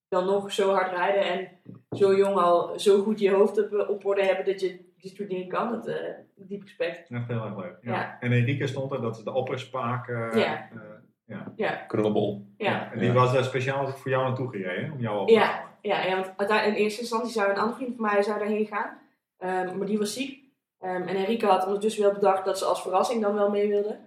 [0.08, 1.48] dan nog zo hard rijden en
[1.90, 5.28] zo jong al zo goed je hoofd op, op orde hebben dat je dit soort
[5.28, 5.70] dingen kan.
[5.70, 5.94] Dat, uh,
[6.34, 7.10] diep respect.
[7.10, 7.76] Echt heel erg leuk.
[7.82, 7.92] Ja.
[7.92, 8.16] Ja.
[8.20, 10.08] En Enrique stond er, dat is de opperspaak.
[10.08, 10.68] Uh, Ja.
[10.74, 10.80] uh,
[11.24, 11.52] ja.
[11.56, 12.46] Ja, Krullenbol.
[12.56, 12.92] ja.
[12.92, 13.14] En die Ja.
[13.14, 15.68] was uh, speciaal voor jou naartoe gereden, om jou op te Ja.
[15.82, 18.98] Ja, ja, want in eerste instantie zou een andere vriend van mij zou daarheen gaan.
[19.38, 20.38] Ehm, maar die was ziek.
[20.80, 23.98] Ehm, en Enrique had ondertussen wel bedacht dat ze als verrassing dan wel mee wilde.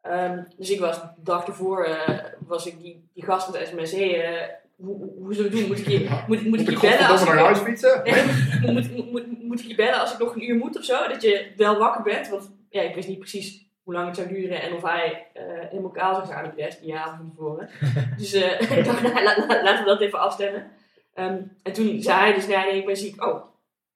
[0.00, 3.92] Ehm, dus ik was de dag ervoor uh, was ik die, die gast met sms.
[3.92, 5.66] Hey, uh, hoe, hoe zullen we doen?
[5.66, 8.00] Moet ik je, moet, moet ik je bellen als ik, naar huis fietsen?
[8.04, 8.24] Nee,
[8.72, 11.08] moet, moet, moet, moet ik je bellen als ik nog een uur moet of zo?
[11.08, 12.28] Dat je wel wakker bent.
[12.28, 15.42] Want ja, ik wist niet precies hoe lang het zou duren en of hij uh,
[15.68, 17.70] helemaal kaal zou gaan op de rest die avond van tevoren.
[18.18, 18.34] dus
[18.76, 20.70] ik dacht, nou, la, la, laten we dat even afstemmen.
[21.14, 23.24] Um, en toen zei hij dus, nee, nee, ik ben ziek.
[23.24, 23.44] Oh,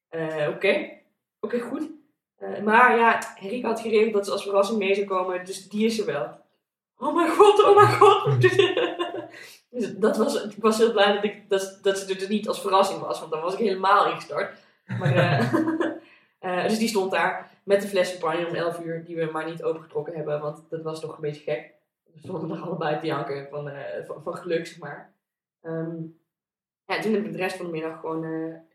[0.09, 0.49] oké.
[0.49, 0.89] Oké,
[1.39, 1.89] okay, goed.
[2.43, 5.85] Uh, maar ja, Henrike had geregeld dat ze als verrassing mee zou komen, dus die
[5.85, 6.41] is er wel.
[6.97, 8.41] Oh mijn god, oh mijn god.
[9.71, 12.47] dus dat was, ik was heel blij dat, ik, dat, dat ze er dus niet
[12.47, 14.57] als verrassing was, want dan was ik helemaal ingestort.
[14.99, 15.15] Maar,
[16.41, 19.49] uh, dus die stond daar met de fles champagne om 11 uur, die we maar
[19.49, 21.73] niet opengetrokken hebben, want dat was toch een beetje gek.
[22.13, 23.71] We stonden nog allebei te janken van,
[24.05, 25.13] van, van, geluk, zeg maar.
[25.61, 26.19] Um,
[26.85, 28.23] ja, toen heb ik de rest van de middag gewoon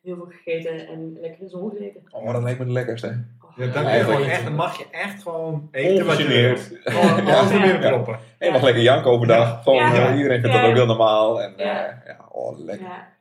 [0.02, 2.02] heel veel gegeten en lekker in zon gezeten.
[2.10, 3.24] Oh, dat lijkt me het lekkerste.
[3.58, 6.70] Ja, dan, ja, gewoon echt, dan mag je echt gewoon eten wat je Ongegeneerd.
[6.84, 7.36] Gewoon Ja.
[7.38, 7.88] alles er binnen Ja.
[7.88, 8.18] proppen.
[8.38, 9.62] En je mag lekker janken overdag.
[9.62, 10.08] Gewoon, Ja.
[10.08, 10.60] eh, iedereen vindt Ja.
[10.62, 11.42] dat ook heel normaal.
[11.42, 11.86] En, Ja.
[11.86, 12.86] eh, ja, oh, lekker.
[12.86, 13.16] Ja.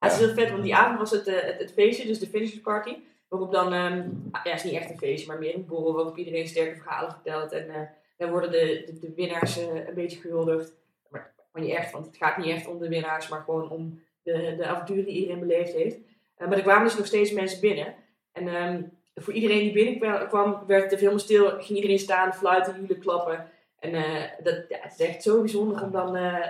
[0.00, 2.18] Ja, het is heel vet, want die avond was het, uh, het, het, feestje, dus
[2.18, 2.96] de finishers party.
[3.28, 6.16] Waarop dan, um, ja, het is niet echt een feestje, maar meer een borrel waarop
[6.16, 7.52] iedereen sterke verhalen vertelt.
[7.52, 7.76] En uh,
[8.16, 10.72] dan worden de, de, de winnaars uh, een beetje gehuldigd.
[11.08, 14.00] Maar, maar niet echt, want het gaat niet echt om de winnaars, maar gewoon om
[14.22, 15.96] de, de avonturen die iedereen beleefd heeft.
[15.96, 17.94] Uh, maar er kwamen dus nog steeds mensen binnen.
[18.32, 21.50] En um, voor iedereen die binnenkwam, werd even helemaal stil.
[21.50, 23.46] Ging iedereen staan, fluiten, joelen, klappen.
[23.78, 26.46] En uh, dat, ja, het is echt zo bijzonder om dan uh,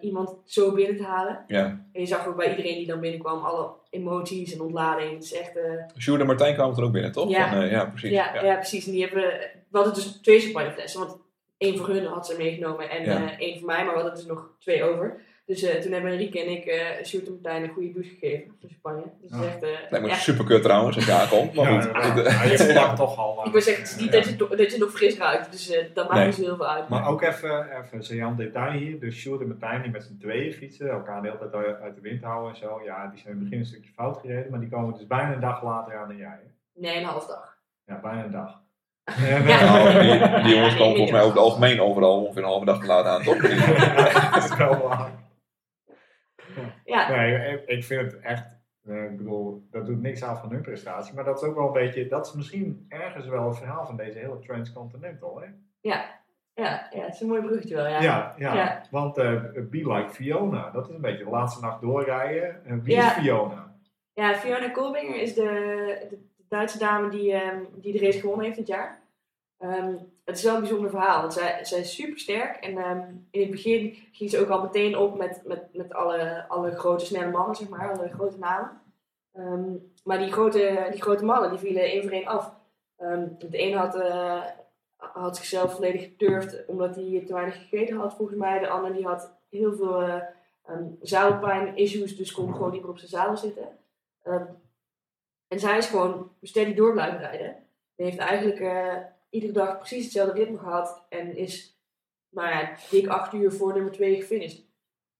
[0.00, 1.44] iemand zo binnen te halen.
[1.46, 1.64] Ja.
[1.92, 5.12] En je zag ook bij iedereen die dan binnenkwam, alle emoties en ontlading.
[5.12, 5.58] Het is echt...
[5.98, 7.30] Sjoerd en Martijn kwamen er ook binnen, toch?
[7.30, 7.62] Ja.
[7.62, 8.10] Ja, precies.
[8.10, 8.44] Ja, ja.
[8.44, 8.86] ja, precies.
[8.86, 9.22] En die hebben...
[9.70, 11.18] We hadden dus twee champagneflessen, want
[11.58, 14.50] één voor hun had ze meegenomen en één voor mij, maar we hadden dus nog
[14.58, 15.20] twee over.
[15.50, 18.54] Dus uh, toen hebben Enrique en ik uh, Sjoerd en Martijn een goede douche gegeven
[18.60, 19.02] van champagne.
[19.20, 19.62] Dus is echt...
[19.62, 20.14] uh, Lijkt me ja.
[20.14, 21.54] super kut trouwens als je aankomt.
[21.54, 21.92] Maar Ja, goed.
[22.24, 23.46] ja, ja, eh, je toch al.
[23.46, 24.18] Ik wil zeggen, het is niet Ja.
[24.18, 26.26] dat, je, to- dat je nog fris ruikt, dus uh, dat maakt Nee.
[26.26, 26.88] niet zo heel veel uit.
[26.88, 29.00] Maar ook even, even Sejan detail hier.
[29.00, 32.00] Dus Sjoerd en Martijn die met z'n tweeën fietsen, elkaar de hele tijd uit- de
[32.00, 32.80] wind houden en zo.
[32.84, 35.32] Ja, die zijn in het begin een stukje fout gereden, maar die komen dus bijna
[35.32, 36.38] een dag later aan dan jij.
[36.74, 37.56] Nee, een half dag.
[37.86, 38.58] Ja, bijna een dag.
[39.28, 39.38] Ja.
[39.38, 42.80] nou, die, die jongens komen volgens mij over het algemeen overal ongeveer een halve dag
[42.80, 43.36] te laat aan, toch?
[44.34, 45.10] dat is wel waar.
[46.84, 50.50] Ja, Nee, ik- ik vind het echt, eh, ik bedoel, dat doet niks aan van
[50.50, 53.56] hun prestatie, maar dat is ook wel een beetje, dat is misschien ergens wel het
[53.58, 55.46] verhaal van deze hele Transcontinental, hè?
[55.80, 56.18] ja,
[56.54, 58.00] ja, het is een mooi bruggetje wel, ja.
[58.02, 58.82] Ja, ja, Ja.
[58.90, 62.64] want eh Be Like Fiona, dat is een beetje de laatste nacht doorrijden.
[62.64, 63.06] En wie Ja.
[63.06, 63.74] is Fiona?
[64.14, 65.42] Ja, Fiona Kolbinger is de,
[66.10, 69.00] de, de Duitse dame die, ehm, die de race gewonnen heeft dit jaar.
[69.58, 69.94] Ehm,
[70.30, 72.56] het is wel een bijzonder verhaal, want zij, zij is super sterk.
[72.56, 73.00] En ehm,
[73.30, 77.04] in het begin ging ze ook al meteen op met, met, met alle, alle grote
[77.04, 78.80] snelle mannen, zeg maar, alle grote namen.
[79.32, 79.72] Ehm,
[80.04, 82.54] maar die grote, die grote mannen die vielen één voor één af.
[82.96, 84.42] Ehm, de een had, eh,
[84.96, 88.58] had zichzelf volledig gedurfd omdat hij te weinig gegeten had, volgens mij.
[88.58, 90.22] De ander die had heel veel eh
[90.66, 93.68] ehm, zadelpijn-issues, dus kon gewoon niet meer op zijn zadel zitten.
[95.48, 97.56] En zij is gewoon steady door blijven rijden.
[97.96, 98.96] Die heeft eigenlijk eh,
[99.30, 101.80] iedere dag precies hetzelfde ritme gehad en is,
[102.30, 104.64] nou ja, dik acht uur voor nummer twee gefinished.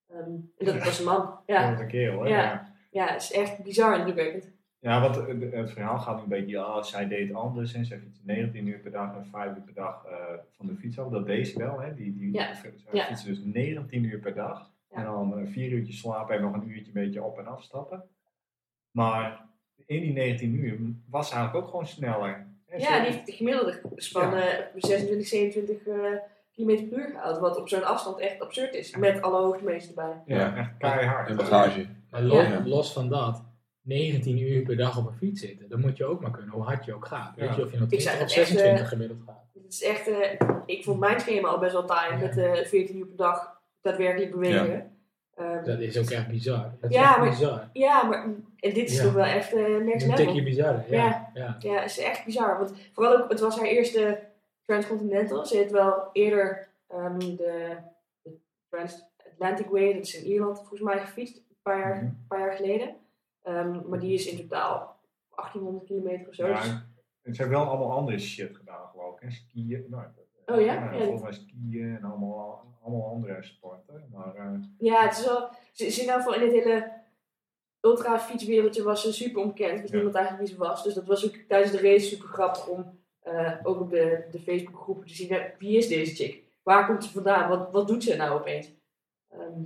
[0.09, 0.21] Ehm,
[0.59, 1.39] en dat was een man.
[1.47, 2.29] Ja, Dat een kerel, hè?
[2.29, 2.73] Ja.
[2.91, 3.07] Ja.
[3.13, 4.51] het is echt bizar indrukwekkend.
[4.79, 8.23] Ja, want het, het verhaal gaat een beetje, ja, zij deed anders en zij fietste
[8.25, 10.17] 19 uur per dag en 5 uur per dag eh,
[10.57, 11.09] van de fiets af.
[11.11, 11.95] Dat deed ze wel, hè.
[11.95, 12.55] Die, die, Ja.
[12.55, 13.05] Zij Ja.
[13.05, 14.71] fietste dus 19 uur per dag.
[14.91, 18.03] En dan eh, vier uurtjes slapen en nog een uurtje een beetje op en afstappen.
[18.91, 19.49] Maar
[19.87, 22.47] in die 19 uur was ze eigenlijk ook gewoon sneller.
[22.79, 24.33] Ja, die heeft de gemiddelde Ja.
[24.43, 25.95] eh, 26, 27 eh,
[26.55, 27.39] km per uur gehaald.
[27.39, 28.97] Wat op zo'n afstand echt absurd is.
[28.97, 30.23] Met alle hoogtemeters erbij.
[30.27, 30.57] ja, Ja.
[30.57, 31.29] echt keihard.
[31.29, 31.87] En bagage.
[32.11, 32.63] Maar los, Ja.
[32.65, 33.45] los van dat,
[33.83, 36.63] 19 uur per dag op een fiets zitten, dan moet je ook maar kunnen, hoe
[36.63, 37.37] hard je ook gaat.
[37.37, 39.45] Weet je of je nou Ik zei 20 of het echt, 26 eh, gemiddeld gaat.
[39.55, 42.19] Het is echt, eh, ik vond mijn schema al best wel taai Ja.
[42.19, 44.99] met eh 14 uur per dag daadwerkelijk bewegen.
[45.35, 46.73] Ehm, Dat is ook echt bizar.
[46.81, 47.69] Dat is Ja, echt maar- bizar.
[47.73, 49.03] ja, maar en dit is Ja.
[49.03, 49.55] toch wel echt
[49.85, 50.85] next Een tikje bizar.
[50.89, 50.97] Ja.
[50.97, 51.31] Ja.
[51.35, 51.57] Ja.
[51.59, 52.59] Ja, het is echt bizar.
[52.59, 54.29] Want vooral ook, het was haar eerste
[54.65, 55.47] Transcontinental.
[55.47, 57.77] Ze heeft wel eerder ehm, de,
[58.23, 58.37] de
[58.69, 62.13] Transatlantic Way, dat is in Ierland volgens mij gefietst, een paar jaar, Mhm.
[62.29, 62.97] paar jaar geleden.
[63.43, 65.01] Ehm, maar die is in totaal
[65.31, 66.47] 1800 kilometer of zo.
[66.47, 66.71] Ja, Dus-
[67.23, 69.21] en ze hebben wel allemaal andere shit gedaan, geloof ik.
[69.21, 69.31] hè.
[69.31, 69.85] Skiën.
[69.89, 70.03] Nou,
[70.55, 70.75] Oh ja?
[70.75, 74.09] Ja, volgens mij skiën en allemaal, allemaal andere sporten.
[74.13, 75.49] Maar eh, Ja, het is wel.
[75.73, 76.93] Ze, ze in ieder geval in het hele
[77.81, 79.81] ultra fietswereldje was ze super onbekend.
[79.81, 79.95] Wist Ja.
[79.95, 80.83] niemand eigenlijk wie ze was.
[80.83, 84.39] Dus dat was ook tijdens de race super grappig om eh, ook op de, de
[84.41, 85.41] Facebook groepen te zien.
[85.59, 86.43] Wie is deze chick?
[86.63, 87.49] Waar komt ze vandaan?
[87.49, 88.73] Wat, wat doet ze nou opeens?
[89.29, 89.63] Ehm,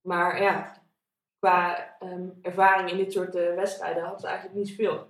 [0.00, 0.82] maar ja,
[1.38, 5.06] qua ehm, ervaring in dit soort eh, wedstrijden had ze eigenlijk niet zoveel.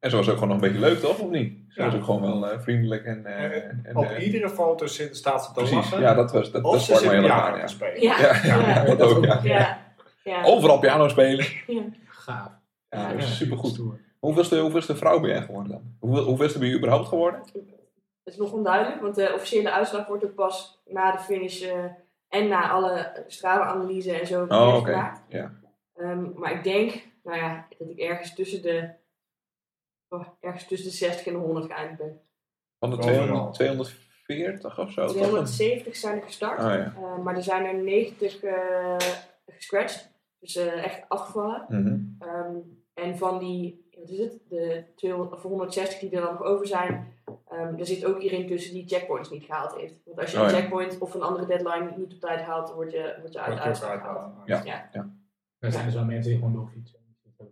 [0.00, 1.18] En ze was ook gewoon nog een beetje leuk, toch?
[1.18, 1.58] Of niet?
[1.68, 1.86] Ze Ja.
[1.86, 3.26] was ook gewoon wel eh, vriendelijk en...
[3.26, 6.00] eh, Eh, en op iedere foto zit- staat ze te Precies, lachen.
[6.00, 7.60] ja, dat was dat, dat of ze sprak me zit heel erg piano aan, te
[7.60, 7.66] ja.
[7.66, 8.02] spelen.
[8.02, 9.40] Ja, Ja, ja, ja, dat ook, ja.
[9.42, 9.78] ja.
[10.24, 10.42] ja.
[10.44, 11.44] Overal piano spelen.
[12.06, 12.50] Gaaf.
[12.88, 13.16] Ja, dat Ja.
[13.26, 13.80] is supergoed.
[14.18, 15.82] Hoeveelste, hoeveelste vrouw ben jij geworden dan?
[15.98, 17.40] Hoeveel, hoeveelste ben je überhaupt geworden?
[18.24, 21.84] Het is nog onduidelijk, want de officiële uitslag wordt ook pas na de finish eh,
[22.28, 25.20] en na alle Strava-analyse en zo Oh, gemaakt.
[25.28, 25.52] Ja.
[25.96, 28.88] Ehm, maar ik denk, nou ja, dat ik ergens tussen de,
[30.40, 32.20] ergens tussen de 60 en de 100 geëindigd ben.
[32.78, 33.52] Van de Overal.
[33.52, 35.06] 200, 240 of zo?
[35.06, 35.12] toch?
[35.16, 36.94] 270 zijn er gestart, Oh ja.
[36.96, 38.96] eh, maar er zijn er 90 eh
[39.46, 41.64] gescratcht, dus eh, echt afgevallen.
[41.68, 41.98] Mhm.
[42.18, 42.56] Ehm,
[42.94, 46.66] en van die, wat is het, de 200, of 160 die er dan nog over
[46.66, 47.14] zijn,
[47.48, 50.00] ehm er zit ook iedereen tussen die checkpoints niet gehaald heeft.
[50.04, 50.56] Want als je Oh een ja.
[50.56, 53.58] checkpoint of een andere deadline niet op tijd haalt, dan word je, word je uit
[53.58, 54.32] uit- gehaald.
[54.46, 54.90] Ja.
[55.58, 56.98] Dan zijn er zo mensen die gewoon doorfietsen.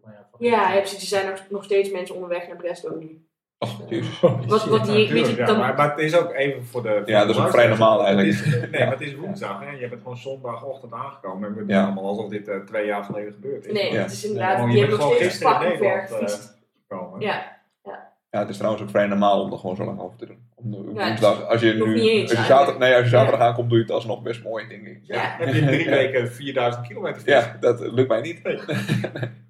[0.03, 1.01] Van, ja, precies.
[1.01, 3.22] er zijn nog, nog steeds mensen onderweg naar Brest ook nu.
[3.59, 4.20] Och, jezus.
[4.20, 6.89] Holy Wat, wat die, weet je, ja, maar, maar het is ook even voor de.
[6.99, 8.28] voor Ja, dat is ook vrij normaal eigenlijk.
[8.28, 9.61] Is, nee, maar het is woensdag.
[9.61, 9.70] Hè?
[9.70, 11.49] Je bent gewoon zondagochtend aangekomen.
[11.49, 11.84] En we doen Ja.
[11.84, 13.72] allemaal alsof dit eh, twee jaar geleden gebeurd is.
[13.72, 14.03] nee, Ja.
[14.03, 16.49] het is inderdaad, je hebben bent nog gewoon steeds eh,
[16.89, 17.20] gekomen.
[17.20, 17.57] Ja,
[18.30, 20.39] Ja, het is trouwens ook vrij normaal om er gewoon zo lang over te doen.
[20.55, 23.41] Om de Ja, woensdag, als je nu, eens als je zaterdag, nee, als je zaterdag
[23.41, 25.01] aankomt, doe je het alsnog best mooi, denk ik.
[25.03, 25.34] Ja, Ja.
[25.39, 27.22] Heb je in drie weken 4000 kilometer?
[27.24, 28.41] Ja, dat lukt mij niet.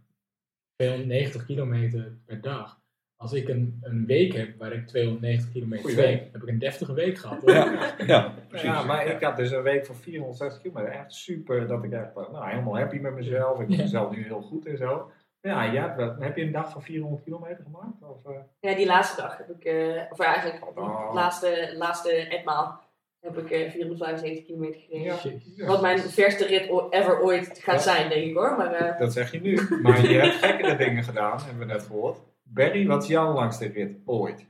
[0.78, 2.80] 290 kilometer per dag.
[3.16, 6.28] Als ik een, een week heb waar ik 290 kilometer week.
[6.32, 7.40] heb ik een deftige week gehad.
[7.40, 7.50] Hoor.
[7.50, 8.66] Ja, ja precies.
[8.68, 10.92] Ja, maar ik had dus een week van 460 kilometer.
[10.92, 13.60] Echt super dat ik echt nou, helemaal happy met mezelf.
[13.60, 13.82] Ik voel Ja.
[13.82, 15.10] mezelf nu heel goed en zo.
[15.40, 18.02] Ja, ja, heb je een dag van 400 kilometer gemaakt?
[18.02, 18.38] Of, eh?
[18.60, 21.04] ja, die laatste dag heb ik, eh, of eigenlijk Oh.
[21.04, 22.80] het laatste, laatste etmaal,
[23.20, 25.40] heb ik eh 475 kilometer gereden.
[25.56, 25.66] Ja.
[25.66, 27.92] Wat mijn verste rit o- ever ooit gaat Ja.
[27.94, 28.56] zijn, denk ik hoor.
[28.56, 29.80] Maar eh, Dat zeg je nu.
[29.82, 32.18] Maar je hebt gekkere dingen gedaan, hebben we net gehoord.
[32.42, 34.46] Barry, wat is jouw langste rit ooit?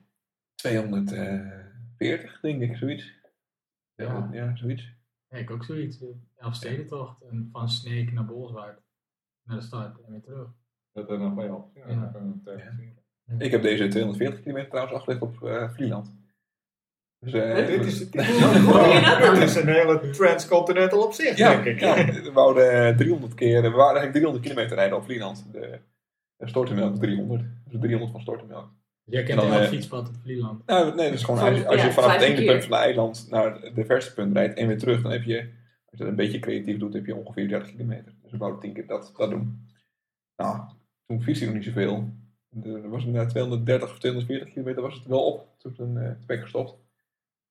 [0.55, 3.13] 240, denk ik, zoiets.
[3.95, 4.29] Ja.
[4.33, 4.97] ja zoiets.
[5.29, 6.05] Ja, ik ook zoiets.
[6.37, 8.81] Elfstedentocht en van Sneek naar Bolsward.
[9.45, 10.49] Naar de start en weer terug.
[10.93, 11.71] Dat er nog bij op.
[11.75, 12.13] Ja,
[12.77, 12.97] zien.
[13.39, 16.15] Ik heb deze 240 kilometer trouwens afgelegd op eh Vlieland.
[17.21, 21.81] Dus, eh, Dit is, dit, dit een hele transcontinental op zich, ja, denk ik.
[21.81, 25.53] ja, we wouden 300 keer, we waren eigenlijk 300 kilometer rijden op Vlieland.
[25.53, 25.81] De,
[26.37, 27.43] de Stortenmelk is 300.
[27.65, 28.71] Dus 300 van Stortenmelk.
[29.05, 30.67] Jij kent Dan, elk eh, fietspad op Vlieland.
[30.67, 32.65] Nou, nee, dat is gewoon Van- als je, als je ja, vanaf het ene punt
[32.65, 35.49] van het eiland naar de verste punt rijdt en weer terug, dan heb je, als
[35.91, 38.15] je dat een beetje creatief doet, heb je ongeveer 30 kilometer.
[38.23, 39.67] Dus we wouden 10 keer dat, dat doen.
[40.37, 40.61] Nou,
[41.07, 42.09] toen fietste ik nog niet zoveel.
[42.65, 45.49] Er was na 230 of 240 kilometer was het wel op.
[45.59, 46.77] Toen eh, ben ik gestopt.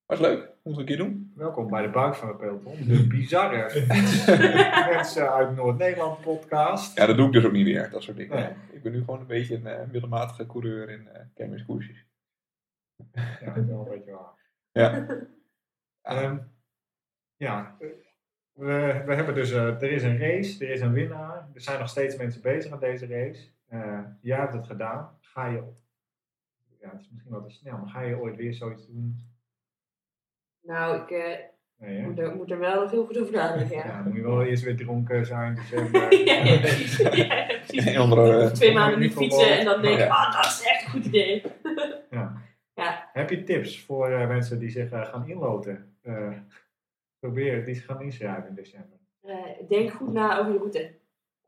[0.07, 1.33] Was leuk, moeten we een keer doen.
[1.35, 2.87] Welkom bij de buik van het peloton.
[2.87, 3.85] De bizarre
[4.93, 6.97] mensen uit Noord-Nederland podcast.
[6.97, 8.35] Ja, dat doe ik dus ook niet meer, dat soort dingen.
[8.35, 8.53] Nee.
[8.71, 12.05] Ik ben nu gewoon een beetje een eh, middelmatige coureur in uh, kermiskoersjes.
[13.13, 14.33] Ja, dat is wel een beetje waar.
[14.71, 15.05] Ja.
[16.01, 16.37] Ehm,
[17.35, 17.77] ja,
[18.51, 21.49] we, we hebben dus, eh, er is een race, er is een winnaar.
[21.53, 23.49] Er zijn nog steeds mensen bezig aan deze race.
[24.21, 25.17] Jij hebt het gedaan.
[25.19, 25.63] Ga je,
[26.79, 29.35] ja, het is misschien wat te snel, maar ga je ooit weer zoiets doen?
[30.67, 31.37] Nou, ik, eh,
[31.79, 32.01] Nee?
[32.01, 33.93] Moet er, moet er wel heel goed over nadenken, Ja, ja.
[33.93, 35.55] dan moet je wel eerst weer dronken zijn.
[35.69, 36.25] december.
[36.25, 36.97] ja, ja, precies.
[37.27, 37.85] Ja, precies.
[37.85, 40.07] Een andere, Of twee maanden niet fietsen en dan denk ik, Ja.
[40.13, 41.43] ah, dat is echt een goed idee.
[43.13, 45.95] Heb je tips voor eh, mensen die zich eh, gaan inloten?
[46.03, 46.29] Eh
[47.19, 48.97] probeer die zich gaan inschrijven in december.
[49.21, 49.35] Eh,
[49.69, 50.91] denk goed na over je route.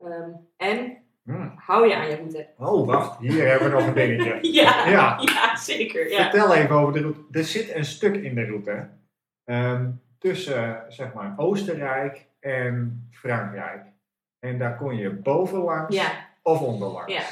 [0.00, 1.52] Ehm, en Hmm.
[1.56, 2.48] hou je aan je route.
[2.58, 3.18] Oh, wacht.
[3.20, 4.38] Hier hebben we nog een dingetje.
[4.52, 5.18] Ja, ja.
[5.24, 5.56] Ja.
[5.56, 6.10] zeker.
[6.10, 6.22] Ja.
[6.30, 7.20] Vertel even over de route.
[7.30, 8.88] Er zit een stuk in de route
[9.50, 13.86] ehm, tussen zeg maar Oostenrijk en Frankrijk.
[14.38, 16.10] En daar kon je bovenlangs Ja,
[16.42, 17.12] of onderlangs.
[17.12, 17.22] ja.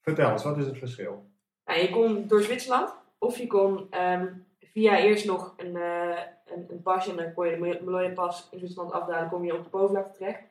[0.00, 1.26] Vertel eens, wat is het verschil?
[1.64, 4.26] Nou, je kon door Zwitserland of je kon ehm,
[4.60, 8.58] via eerst nog een, eh, een, een pasje en dan kon je de Maloja-pas in
[8.58, 10.42] Zwitserland afdalen, kom je op de bovenvlakte terecht.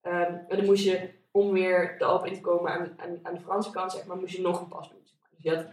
[0.00, 3.34] Ehm, en dan moest je, om weer de Alpen in te komen aan, aan, aan
[3.34, 5.00] de Franse kant, zeg maar, moest je nog een pas doen.
[5.04, 5.28] Zeg maar.
[5.30, 5.66] Dus je had,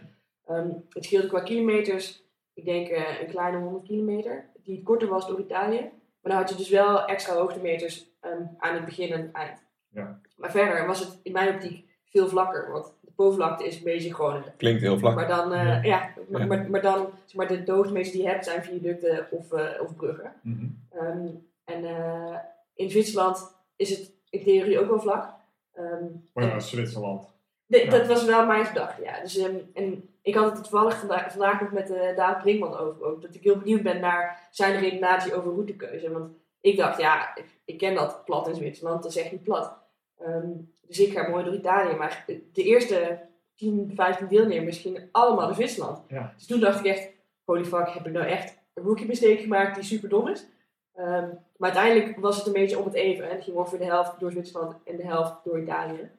[0.94, 2.22] het scheelde qua kilometers,
[2.54, 5.80] ik denk eh, een kleine 100 kilometer, die korter was door Italië.
[6.20, 9.58] Maar dan had je dus wel extra hoogtemeters ehm, aan het begin en het eind.
[9.88, 10.20] Ja.
[10.36, 14.14] Maar verder was het in mijn optiek veel vlakker, want de bovenvlakte is een beetje
[14.14, 15.14] gewoon klinkt heel vlak.
[15.14, 16.10] maar dan, eh, ja.
[16.28, 19.52] maar, maar, maar dan, zeg maar, de, de hoogtemeters die je hebt zijn viaducten of,
[19.52, 20.32] eh, of bruggen.
[20.42, 20.66] Mhm.
[20.90, 21.26] Ehm,
[21.64, 22.36] en eh,
[22.74, 25.34] in Zwitserland is het in theorie ook wel vlak.
[25.74, 26.04] Ehm,
[26.34, 27.26] Maar en- ja, Zwitserland.
[27.66, 27.90] de- ja.
[27.90, 29.20] Dat was wel mijn gedachte, ja.
[29.20, 33.04] Dus, ehm, en ik had het toevallig vandaag, vandaag nog met uh, David Brinkman over.
[33.04, 36.12] Ook, dat ik heel benieuwd ben naar zijn redenatie over routekeuze.
[36.12, 39.78] Want ik dacht, ja, ik, ken dat plat in Zwitserland, dat is echt niet plat.
[40.18, 40.50] Ehm,
[40.86, 41.94] dus ik ga mooi door Italië.
[41.94, 43.20] Maar de eerste
[43.54, 46.04] 10, 15 deelnemers gingen allemaal naar Zwitserland.
[46.08, 46.32] Ja.
[46.36, 47.10] Dus toen dacht ik echt,
[47.44, 50.46] holy fuck, heb ik nou echt een rookie mistake gemaakt die super dom is?
[50.94, 53.24] Ehm, maar uiteindelijk was het een beetje om het even.
[53.24, 56.10] En het ging ongeveer de helft door Zwitserland en de helft door Italië.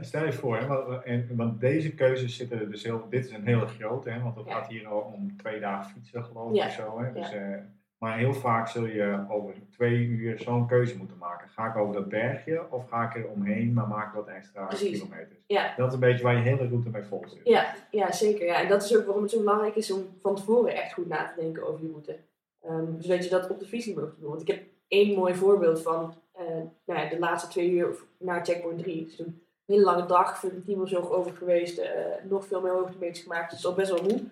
[0.00, 3.06] Stel- je voor, hè, want, en, want deze keuzes zitten er dus heel.
[3.10, 4.52] Dit is een hele grote, hè, want het Ja.
[4.54, 6.56] gaat hier al om twee dagen fietsen, geloof ik.
[6.56, 6.66] Ja.
[6.66, 7.54] of Zo, hè, dus, eh,
[7.98, 11.48] maar heel vaak zul je over twee uur zo'n keuze moeten maken.
[11.48, 14.98] Ga ik over dat bergje of ga ik er omheen, maar maak wat extra Precies.
[15.00, 15.44] kilometers?
[15.76, 17.40] Dat is een beetje waar je hele route mee vol zit.
[17.44, 18.46] Ja, ja, zeker.
[18.46, 18.60] Ja.
[18.62, 21.26] En dat is ook waarom het zo belangrijk is om van tevoren echt goed na
[21.34, 22.16] te denken over je route.
[22.62, 24.30] Ehm, zodat je dat op de fiets niet meer hoeft te doen.
[24.30, 26.44] Want ik heb één mooi voorbeeld van eh,
[26.86, 29.04] nou ja, de laatste twee uur naar checkpoint 3.
[29.04, 30.44] Dus toen een hele lange dag,
[30.80, 31.78] of zo over geweest.
[31.78, 31.90] eh,
[32.22, 33.50] nog veel meer hoogtemeters gemaakt.
[33.50, 34.22] Dus al best wel moe.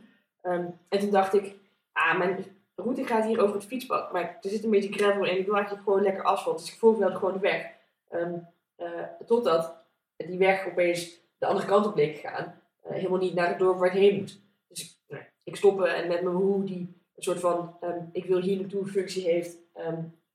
[0.40, 1.54] Ehm, en toen dacht ik,
[1.92, 4.12] ah, mijn route gaat hier over het fietspad.
[4.12, 6.58] Maar er zit een beetje gravel en ik wil eigenlijk gewoon lekker asfalt.
[6.58, 7.70] Dus ik volgde gewoon de weg.
[8.08, 8.38] Ehm,
[8.76, 9.74] eh, totdat
[10.16, 12.60] die weg opeens de andere kant op bleek te gaan.
[12.80, 14.40] Eh, helemaal niet naar het dorp waar ik heen moet.
[14.68, 18.40] Dus nou, ik stoppen en met mijn hoe die een soort van ehm, ik wil
[18.40, 19.56] hier naartoe functie heeft,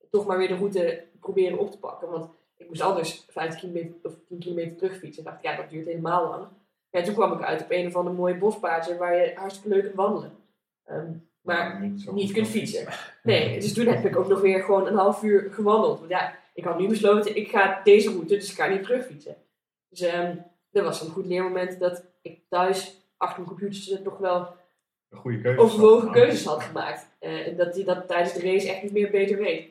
[0.09, 2.09] toch maar weer de route proberen op te pakken.
[2.09, 5.25] Want ik moest anders 50 kilometer of 10 kilometer terugfietsen.
[5.25, 6.47] En dacht ja, dat duurt helemaal lang.
[6.89, 9.83] Ja, toen kwam ik uit op een of ander mooie bospaadje waar je hartstikke leuk
[9.83, 10.31] kunt wandelen.
[10.85, 12.87] Ehm, maar niet, niet kunt fietsen.
[13.23, 15.99] Nee, dus toen heb ik ook nog weer gewoon een half uur gewandeld.
[15.99, 19.35] Want ja, ik had nu besloten, ik ga deze route, dus ik ga niet terugfietsen.
[19.89, 20.35] Dus ehm,
[20.71, 24.47] dat was een goed leermoment dat ik thuis achter mijn computer toch wel
[25.09, 25.59] Een goede keuze.
[25.59, 27.07] overwogen keuzes had gemaakt.
[27.19, 29.69] Eh, en dat hij dat tijdens de race echt niet meer beter weet.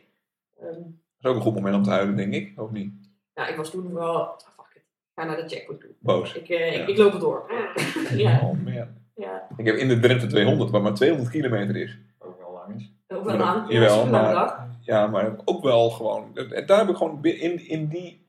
[0.61, 0.81] Ehm,
[1.27, 2.53] is ook een goed moment om te huilen, denk ik.
[2.61, 2.93] Of niet?
[3.35, 5.91] nou, ik was toen vooral, ah, fuck it, ik ga naar de checkpoint toe.
[6.01, 6.35] Boos.
[6.35, 6.83] Ik, eh, Ja.
[6.83, 7.51] ik, ik loop het door.
[8.17, 8.73] ja, Oh man.
[9.15, 9.49] ja.
[9.57, 11.99] Ik heb in de Drenthe 200, waar maar 200 kilometer is.
[12.19, 12.93] Ook wel lang is.
[13.09, 13.73] Ook wel lang.
[13.73, 14.65] Jawel, Ja, maar-.
[14.81, 16.31] Ja, maar ook wel gewoon.
[16.67, 18.29] Daar heb ik gewoon in, in die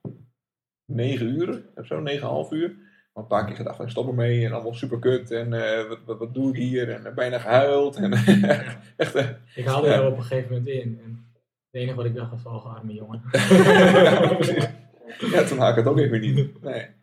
[0.85, 2.03] 9 uur of zo,
[2.47, 2.75] 9,5 uur.
[3.13, 5.31] al Een paar keer gedacht, ik stop ermee en allemaal super kut.
[5.31, 6.91] En eh, wat, wat, wat doe ik hier?
[6.93, 7.95] En eh, bijna gehuild.
[7.95, 8.11] En,
[8.97, 9.93] echt, eh, Ik haalde Ja.
[9.93, 10.99] er op een gegeven moment in.
[11.03, 11.25] En
[11.71, 13.21] het enige wat ik dacht was, oh, arme jongen.
[13.31, 14.75] ja.
[15.31, 16.61] Ja, toen haak ik het ook even niet.
[16.61, 16.95] Nee.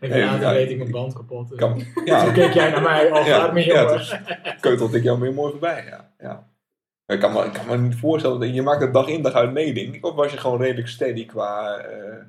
[0.00, 1.48] En Nee, later ja, reed ik mijn band kapot.
[1.48, 3.96] Dus Kan, Toen ja, keek jij naar mij, oh, Ja, arme ja, jongen.
[3.98, 4.16] dus
[4.60, 5.84] keutelt ik jou weer mooi voorbij.
[5.84, 6.48] Ja, ja.
[7.06, 9.32] Ik, kan me, ik kan me niet voorstellen, dat je maakt het dag in dag
[9.32, 10.04] uit mee, denk ik.
[10.06, 11.76] Of was je gewoon redelijk steady qua...
[11.78, 12.24] eh,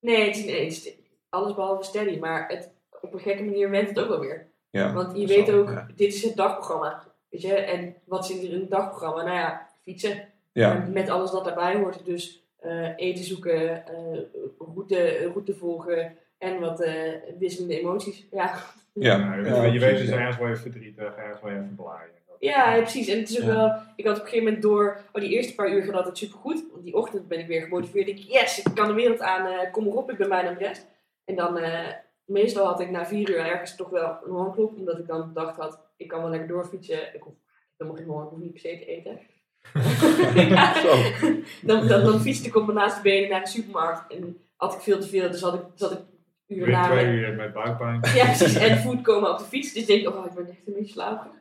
[0.00, 0.94] Nee, het is, nee, het is
[1.28, 2.70] alles behalve steady, maar het,
[3.00, 4.50] op een gekke manier went het ook wel weer.
[4.70, 7.02] ja, Want je zo, weet ook, Ja, dit is het dagprogramma.
[7.30, 9.22] Weet je, en wat zit er in het dagprogramma?
[9.22, 10.31] Nou ja, fietsen.
[10.52, 10.86] Ja.
[10.92, 12.04] Met alles wat daarbij hoort.
[12.04, 14.18] Dus eh, eten zoeken, eh,
[14.58, 18.26] route, route volgen en wat eh, wisselende emoties.
[18.30, 18.54] Ja.
[18.94, 21.74] Ja, Ja, je, ja, je weet dus ergens waar je verdrietig, ergens waar je even
[21.76, 22.10] blij.
[22.38, 23.08] Ja, precies.
[23.08, 23.54] En het is ook Ja.
[23.54, 26.18] wel, ik had op een gegeven moment door, oh die eerste paar uur gaat altijd
[26.18, 26.64] supergoed.
[26.72, 28.08] Want die ochtend ben ik weer gemotiveerd.
[28.08, 30.86] Ik yes, ik kan de wereld aan, eh, kom erop, ik ben bijna rest.
[31.24, 31.88] En dan, eh,
[32.24, 34.76] meestal had ik na vier uur ergens toch wel een hongerklop.
[34.76, 37.14] Omdat ik dan dacht had, ik kan wel lekker doorfietsen.
[37.14, 37.34] Ik hoef
[37.76, 39.18] helemaal geen honger, ik hoef niet per se te eten.
[40.34, 40.74] Ja.
[41.62, 44.12] Dan, dan, dan fietste ik op mijn laatste benen naar de supermarkt.
[44.12, 45.98] En had ik veel te veel, dus had ik, zat ik
[46.46, 46.86] uren na.
[46.86, 48.00] twee uur met buikpijn.
[48.14, 48.54] ja, precies.
[48.54, 49.72] En voet komen op de fiets.
[49.72, 51.32] Dus ik denk, oh, ik ben echt een beetje slaperig.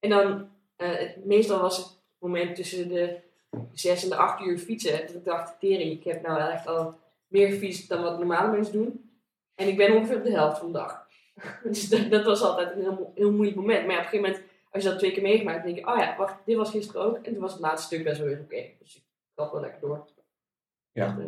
[0.00, 1.86] En dan, eh, meestal was het
[2.18, 3.18] moment tussen de
[3.72, 5.06] zes en de acht uur fietsen.
[5.06, 6.98] Dat ik dacht, tering, ik heb nou echt al
[7.28, 9.10] meer gefietst dan wat normale mensen doen.
[9.54, 11.06] En ik ben ongeveer op de helft van de dag.
[11.64, 13.86] dus dat, dat was altijd een heel, heel moeilijk moment.
[13.86, 15.96] Maar ja, op een gegeven moment, als je dat twee keer meegemaakt, denk je, oh
[15.98, 17.16] ja, wacht, dit was gisteren ook.
[17.16, 18.62] En toen was het laatste stuk best wel weer oké.
[18.78, 19.02] Dus ik
[19.34, 20.08] had wel lekker door.
[20.92, 21.16] Ja.
[21.18, 21.24] Eh,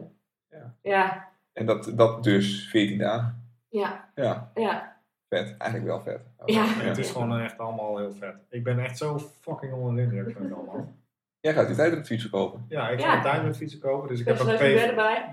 [0.48, 0.74] Ja.
[0.82, 3.48] Ja, En dat, dat dus 14 dagen.
[3.68, 4.96] ja, Ja, ja.
[5.28, 5.54] vet.
[5.58, 6.20] Eigenlijk wel vet.
[6.46, 6.64] Ja.
[6.66, 8.34] Het is gewoon echt allemaal heel vet.
[8.48, 10.92] Ik ben echt zo fucking onder de indruk van het allemaal.
[11.40, 12.64] Jij gaat die tijd op fietsen kopen.
[12.68, 13.06] Ja, ik Ja.
[13.10, 14.56] ga een tijdrit fietsen kopen, dus ik heb een.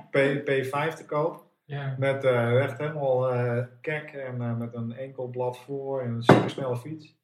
[0.09, 1.45] P, P, P5 te koop.
[1.65, 1.95] Ja.
[1.97, 6.23] Met eh, echt helemaal eh kek en eh, met een enkel blad voor en een
[6.23, 7.15] supersnelle fiets.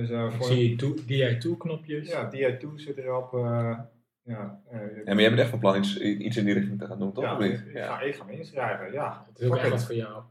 [0.00, 2.08] Dus eh Ik voor zie toe- DI2 knopjes.
[2.08, 3.34] ja, DI2 zit erop.
[3.34, 3.78] eh
[4.22, 6.86] ja, eh, Ja, maar jij bent echt van plan iets, iets in die richting te
[6.86, 7.24] gaan doen, toch?
[7.24, 7.86] ja, ik, Ja.
[7.96, 9.24] ga, ik ga me inschrijven, ja.
[9.28, 10.22] Het is ook echt wat voor jou.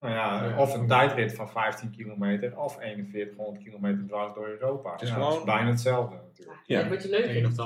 [0.00, 0.58] Nou ja, Ja.
[0.58, 4.92] of een tijdrit van 15 kilometer of 4100 kilometer dwars door Europa.
[4.92, 6.58] Het is ja, gewoon- dat is bijna hetzelfde natuurlijk.
[6.66, 6.78] Ja.
[6.78, 7.56] Dat wordt je leuk vindt.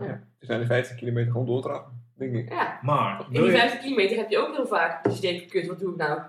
[0.00, 0.06] Ja.
[0.38, 2.48] Er zijn de 15 kilometer gewoon doortrappen, denk ik.
[2.48, 5.20] Ja, Maar, in wil die je, 50 kilometer heb je ook heel vaak dat je
[5.30, 6.20] denkt, kut, wat doe ik nou?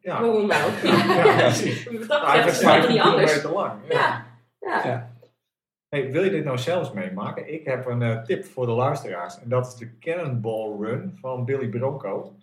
[0.00, 0.70] Ja, Waarom nou?
[0.82, 1.84] ja, precies.
[1.84, 3.42] Wat dat betreft is is het 15 niet anders.
[3.42, 3.72] lang.
[3.88, 4.26] Ja,
[4.58, 4.86] ja.
[4.86, 5.10] Ja.
[5.88, 7.52] Hey, wil je dit nou zelfs meemaken?
[7.52, 9.40] Ik heb een eh, tip voor de luisteraars.
[9.40, 12.36] En dat is de Cannonball Run van Billy Bronco.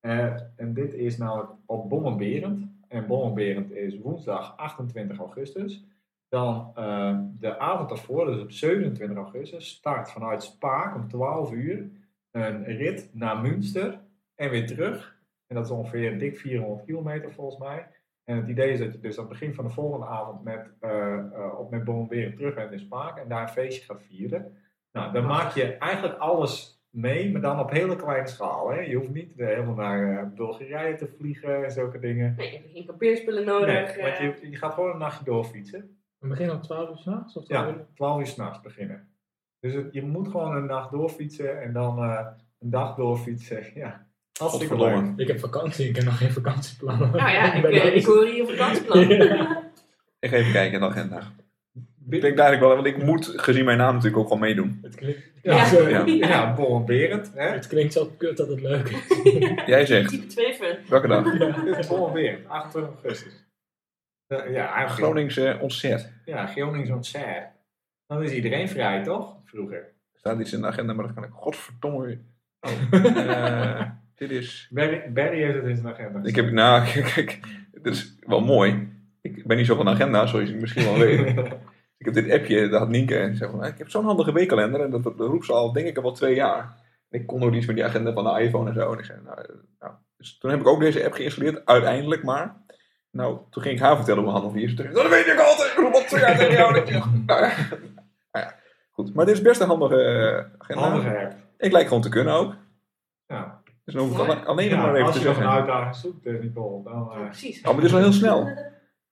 [0.00, 2.66] Eh, en dit is nou op Bommenberend.
[2.88, 5.84] En Bommenberend is woensdag 28 augustus.
[6.28, 11.90] Dan eh, de avond daarvoor, dus op 27 augustus, start vanuit Spaak om 12 uur
[12.30, 14.00] een rit naar Münster
[14.34, 15.11] en weer terug.
[15.52, 17.86] En dat is ongeveer dik 400 kilometer volgens mij.
[18.24, 20.72] En het idee is dat je dus aan het begin van de volgende avond met,
[20.80, 24.56] eh eh, op met Bommenberend terug bent in Spaak en daar een feestje gaat vieren.
[24.92, 28.70] Nou, dan maak je eigenlijk alles mee, maar dan op hele kleine schaal.
[28.70, 28.80] Hè?
[28.80, 32.34] Je hoeft niet helemaal naar eh, Bulgarije te vliegen en zulke dingen.
[32.36, 33.96] Nee, je hebt geen kampeerspullen nodig.
[33.96, 35.98] Nee, want je, je gaat gewoon een nachtje doorfietsen.
[36.18, 37.36] We beginnen om 12 uur s'nachts?
[37.36, 37.86] Of 12 Ja, uur?
[37.94, 39.08] 12 uur s'nachts beginnen.
[39.60, 42.26] Dus het- je moet gewoon een nacht doorfietsen en dan eh,
[42.58, 43.62] een dag doorfietsen.
[43.74, 44.06] Ja,
[44.42, 45.08] hartstikke Godverdomme.
[45.10, 45.18] leuk.
[45.18, 47.10] Ik heb vakantie, ik heb nog geen vakantieplannen.
[47.10, 49.08] Nou ja, ik, ik hoor hier een vakantieplan.
[49.08, 49.62] Ja.
[50.20, 51.22] Ik ga even kijken in de agenda.
[52.10, 54.78] Ik denk eigenlijk wel, want ik moet gezien mijn naam natuurlijk ook gewoon meedoen.
[54.82, 55.64] Het klinkt, Ja, Ja.
[55.64, 56.04] zo- Ja.
[56.06, 56.54] Ja.
[57.34, 57.48] Hè?
[57.48, 59.06] het klinkt zo kut dat het leuk is.
[59.66, 60.76] Jij zegt, Type 2 fun.
[60.88, 61.24] welke dag?
[61.78, 63.32] Is Bommenberend, 28 augustus.
[64.26, 64.38] Ja,
[64.74, 66.12] eigenlijk Groningse Ontzet.
[66.24, 67.48] Ja, Gronings ontzet.
[68.06, 69.36] Dan is iedereen vrij, toch?
[69.44, 69.78] Vroeger.
[69.78, 72.18] Er staat iets in de agenda, maar dat kan ik godverdomme.
[72.60, 72.70] Oh,
[73.16, 73.80] eh,
[74.28, 74.68] dit is...
[74.70, 76.20] Barry, Barry heeft het in zijn agenda.
[76.22, 77.40] Ik heb, nou, kijk,
[77.72, 78.88] dit is wel mooi.
[79.20, 81.36] Ik ben niet zo van agenda, zoals je misschien wel weet.
[81.98, 84.32] Ik heb dit appje, dat had Nienke, en ze zei van, ik heb zo'n handige
[84.32, 86.76] weekkalender en dat, dat roept ze al, denk ik, al wel twee jaar.
[87.10, 88.92] En ik kon nog iets met die agenda van de iPhone en zo.
[88.92, 89.38] En ik zei, nou,
[89.80, 89.92] nou.
[90.16, 92.56] Dus toen heb ik ook deze app geïnstalleerd, uiteindelijk maar.
[93.10, 94.74] Nou, toen ging ik haar vertellen hoe handig die is.
[94.74, 96.72] Toen dat weet ik altijd, roep al twee jaar tegen jou.
[97.26, 97.54] Nou ja.
[98.32, 98.54] Nou ja,
[98.90, 99.14] goed.
[99.14, 100.82] Maar dit is best een handige eh, agenda.
[100.82, 101.34] Handige app.
[101.58, 102.54] Ik lijk gewoon te kunnen ook.
[103.26, 103.61] Ja.
[103.92, 104.32] Dus dan hoef ik Ja.
[104.32, 107.08] alleen, alleen nog Ja, maar even als je nog een uitdaging zoekt, eh, Nicole, dan
[107.12, 107.58] Ja, eh precies.
[107.58, 108.44] Oh, maar dit is wel heel snel.
[108.44, 108.56] dat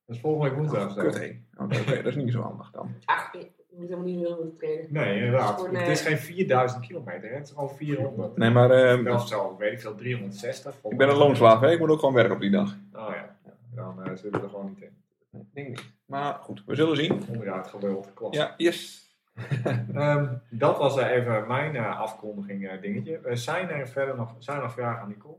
[0.07, 0.95] is volgende week woensdag.
[0.95, 1.41] Kut, hé.
[1.65, 2.95] Oké, oké, dat is niet zo handig dan.
[3.05, 4.87] Ach, je moet helemaal niet heel veel trainen.
[4.91, 5.49] Nee, inderdaad.
[5.49, 7.35] Het is gewoon, Het is eh, geen 4000 kilometer, hè.
[7.35, 8.37] het is gewoon 400.
[8.37, 10.75] Nee, maar ehm, Of zo, weet ik veel, 360.
[10.89, 11.71] ik ben een loonslaaf, hè.
[11.71, 12.77] Ik moet ook gewoon werken op die dag.
[12.93, 13.37] Oh ja,
[13.75, 14.91] dan eh, zitten we er gewoon niet in.
[15.31, 15.93] Nee, denk ik niet.
[16.07, 17.23] Maar goed, we zullen zien.
[17.29, 18.35] Onderuit geluld, klopt.
[18.35, 19.00] Ja, yes.
[19.95, 23.19] Ehm, dat was even mijn eh, afkondiging eh, dingetje.
[23.19, 25.39] Eh, zijn er verder nog, zijn er nog vragen aan Nicole?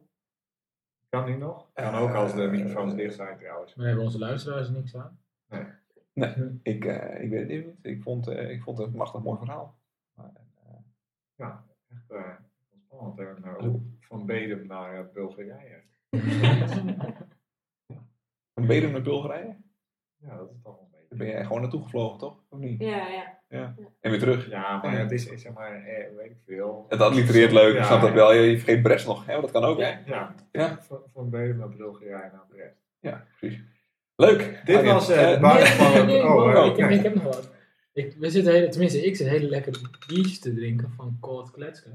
[1.10, 1.68] Kan nu nog?
[1.74, 3.76] Kan ook als de microfoons dicht zijn trouwens.
[3.76, 5.20] We hebben onze luisteraars er niks aan.
[6.64, 7.76] Ik, eh, ik weet het niet.
[7.82, 9.80] Ik vond, eh, ik vond het een machtig mooi verhaal.
[10.14, 10.32] Maar,
[11.36, 11.48] eh,
[11.90, 12.34] Echt eh,
[12.86, 13.18] spannend.
[13.18, 13.40] hè.
[13.40, 15.82] Nou, van Bedum naar Bulgarije.
[18.54, 19.56] een Bedum naar Bulgarije?
[20.18, 20.80] Ja, dat is toch.
[21.12, 22.36] Daar ben jij gewoon naartoe gevlogen, toch?
[22.50, 22.80] Of niet?
[22.80, 23.08] Ja,
[23.50, 23.76] ja.
[24.00, 24.50] En weer terug.
[24.50, 26.86] Ja, maar het is, is zeg maar, eh, weet ik veel.
[26.90, 28.34] Het allitereert leuk, ik Ja, snap dat wel.
[28.34, 29.42] Je vergeet Brest nog, hè?
[29.42, 29.94] Dat kan ook, hè?
[30.06, 30.78] Ja, Ja.
[30.82, 32.76] Van, van Bedum naar Bulgarije naar Brest.
[33.00, 33.62] Ja, precies.
[34.16, 34.62] Leuk.
[34.66, 36.06] Dit was eh, de eh, basis van het...
[36.06, 37.52] Nee, Oh, eh, ik, ik heb nog wat.
[37.94, 41.90] Ik, we zitten hele, tenminste, ik zit hele lekkere biertjes te drinken van Cold Kletske.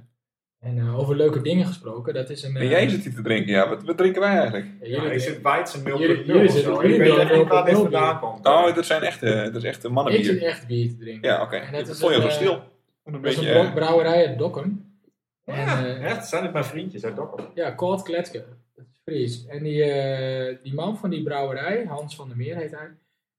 [0.66, 2.56] En eh, over leuke dingen gesproken, dat is een...
[2.56, 3.68] En eh, jij zit hier te drinken, ja.
[3.68, 4.66] Wat, wat drinken wij eigenlijk?
[4.80, 6.54] ja, Ja, jullie- is het Weidse 0.0 Jullie- of jullie zo?
[6.54, 8.46] zitten- Ik jullie weet willen niet waar dit 0.0 vandaan komt.
[8.46, 10.24] Oh, dat zijn echte, dat is echt een ik mannenbier.
[10.24, 11.30] zit echt bier te drinken.
[11.30, 11.56] Ja, oké.
[11.56, 12.62] En dat vond je zo eh, stil.
[13.04, 14.94] Een Dat is een bro- eh, brouwerij uit Dokkum.
[15.44, 16.28] En, Ja, eh, echt?
[16.28, 17.44] Zijn het mijn vriendjes uit Dokkum?
[17.54, 18.44] Ja, Cold Kletske.
[18.74, 19.46] Dat is Fries.
[19.46, 22.88] En die, eh, die man van die brouwerij, Hans van der Meer heet hij,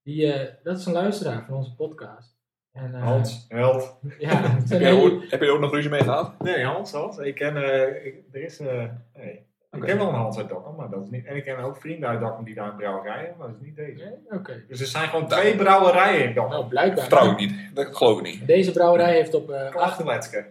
[0.04, 2.36] die, eh, dat is een luisteraar van onze podcast.
[2.78, 3.98] En, eh, Hans, held.
[4.20, 4.96] Ja, heb, jij
[5.30, 6.34] heb je er ook nog ruzie mee gehad?
[6.40, 7.18] Nee, Hans, Hans.
[7.18, 8.84] Ik ken, eh, ik- er is, eh,
[9.16, 9.46] nee.
[9.72, 11.26] Ik ken wel een Hans uit Dokkum, maar dat is niet...
[11.26, 13.66] En ik ken ook vrienden uit Dokkum die daar een brouwerij hebben, maar dat is
[13.66, 14.04] niet deze.
[14.04, 14.40] Nee?
[14.40, 14.64] Oké.
[14.68, 16.54] Dus er zijn gewoon twee brouwerijen in Dokkum.
[16.54, 17.00] Nou, blijkbaar.
[17.06, 17.54] Vertrouw ik niet.
[17.74, 18.48] Dat geloof ik niet.
[18.48, 19.66] Deze brouwerij heeft op, eh,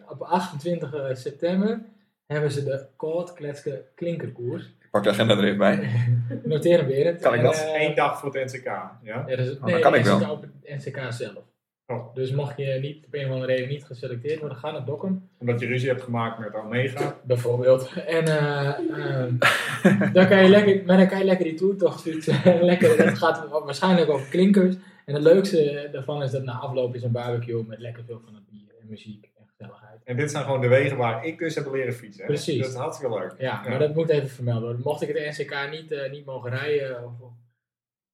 [0.08, 1.80] op 28 september
[2.26, 4.64] hebben ze de Koud Kletske Klinkerkoers.
[4.64, 5.90] Ik pak de agenda er even bij.
[6.44, 7.16] Noteer hem weer.
[7.16, 7.64] Kan ik dat?
[7.74, 8.64] Eén dag voor het NCK.
[8.64, 8.92] Ja?
[9.02, 10.30] Ja, dus, dan nee, kan ik wel.
[10.30, 11.44] op het NCK zelf.
[11.86, 12.14] Oh.
[12.14, 15.28] Dus mocht je niet, op een of andere reden niet geselecteerd worden, ga naar Dokkum.
[15.38, 17.16] Omdat je ruzie hebt gemaakt met Omega.
[17.24, 17.92] Bijvoorbeeld.
[18.06, 22.64] En eh, ehm, dan kan je lekker, maar dan kan je lekker die toertocht fietsen.
[22.64, 24.74] lekker, dat gaat waarschijnlijk over klinkers.
[25.04, 28.34] En het leukste daarvan is dat na afloop is een barbecue met lekker veel van
[28.34, 30.00] het bier en muziek en gezelligheid.
[30.04, 32.20] En dit zijn gewoon de wegen waar ik dus heb leren fietsen.
[32.22, 32.28] hè.
[32.28, 32.60] Precies.
[32.60, 33.34] Dat is hartstikke leuk.
[33.38, 33.68] Ja, Ja.
[33.70, 34.80] maar dat moet even vermeld worden.
[34.84, 37.12] Mocht ik het NCK niet, eh, niet mogen rijden, of,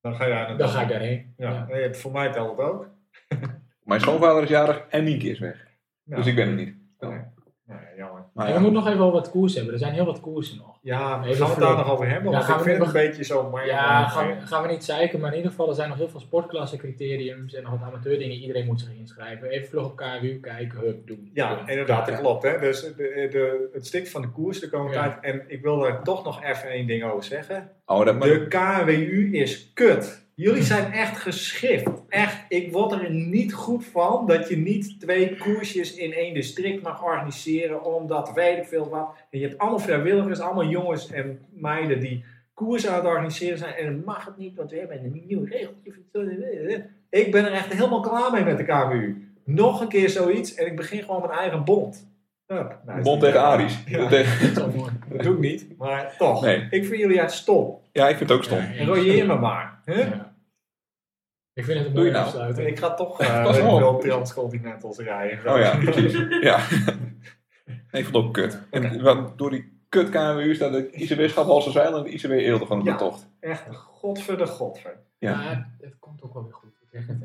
[0.01, 1.33] Dan ga je naar dan ga ik daarheen.
[1.37, 2.87] Ja, voor mij telt het ook.
[3.85, 5.67] Mijn schoonvader is jarig en Nienke is weg.
[6.03, 6.15] Ja.
[6.15, 6.75] Dus ik ben er niet.
[6.99, 7.19] Nee.
[7.67, 8.23] Nee, jammer.
[8.33, 8.57] Maar En ja.
[8.57, 9.73] we moeten nog even over wat koers hebben.
[9.73, 10.77] Er zijn heel wat koersen nog.
[10.81, 12.31] Ja, maar Even gaan we het daar nog over hebben?
[12.31, 13.49] Ja, Want gaan ik we vind het nog- een beetje zo...
[13.49, 15.97] Maar Ja, gaan, we- gaan we niet zeiken, maar in ieder geval er zijn nog
[15.97, 18.35] heel veel sportklassencriteriums en nog wat amateurdingen.
[18.37, 19.49] Iedereen moet zich inschrijven.
[19.49, 21.29] Even vlug op KWU kijken, hup, doen.
[21.33, 21.69] Ja, Doen.
[21.69, 22.21] inderdaad, dat Ja.
[22.21, 22.43] klopt.
[22.43, 22.59] Hè?
[22.59, 25.01] Dus de, de, het stikt van de koers de komende Ja.
[25.19, 25.23] tijd.
[25.35, 27.69] En ik wil daar toch nog even één ding over zeggen.
[27.85, 30.22] Oh, dat, maar, De KWU is kut.
[30.35, 31.89] Jullie zijn echt geschift.
[32.09, 36.83] Echt, ik word er niet goed van dat je niet twee koersjes in één district
[36.83, 37.83] mag organiseren.
[37.83, 39.15] Omdat weet ik veel wat.
[39.29, 42.23] En je hebt allemaal vrijwilligers, allemaal jongens en meiden die
[42.53, 43.73] koers aan het organiseren zijn.
[43.75, 45.93] En dan mag het niet, want we hebben een nieuw regeltje.
[47.09, 49.27] Ik ben er echt helemaal klaar mee met de KWU.
[49.45, 52.11] Nog een keer zoiets en ik begin gewoon mijn eigen bond.
[52.47, 53.79] Nou, Bond tegen Aries.
[53.85, 54.07] Ja.
[54.07, 54.91] Tegen- Dat is wel mooi.
[55.17, 56.41] Dat doe ik niet, maar toch.
[56.41, 56.67] Nee.
[56.69, 57.79] Ik vind jullie uit stom.
[57.91, 58.59] Ja, ik vind het ook stom.
[58.73, 59.81] Ja, Royeer me maar.
[59.85, 59.93] Hè?
[60.01, 60.33] Ja.
[61.53, 62.25] Ik vind het een Doe je mooie nou?
[62.25, 62.67] afsluiting.
[62.67, 65.53] Ik ga toch uh, wel transcontinentals rijden.
[65.53, 66.13] Oh ja, precies.
[66.41, 66.59] Ja.
[67.65, 68.61] Nee, ik vond het ook kut.
[68.71, 72.65] En wat- door die kut KMU staat de ICB Schaphalse Zeil en de ICB Eelde
[72.65, 72.95] van de Ja.
[72.95, 73.29] tocht.
[73.39, 74.97] Echt, godver de godver.
[75.17, 75.35] Ja.
[75.35, 76.69] Maar het komt ook wel weer goed.
[76.81, 77.17] Ik zeg het.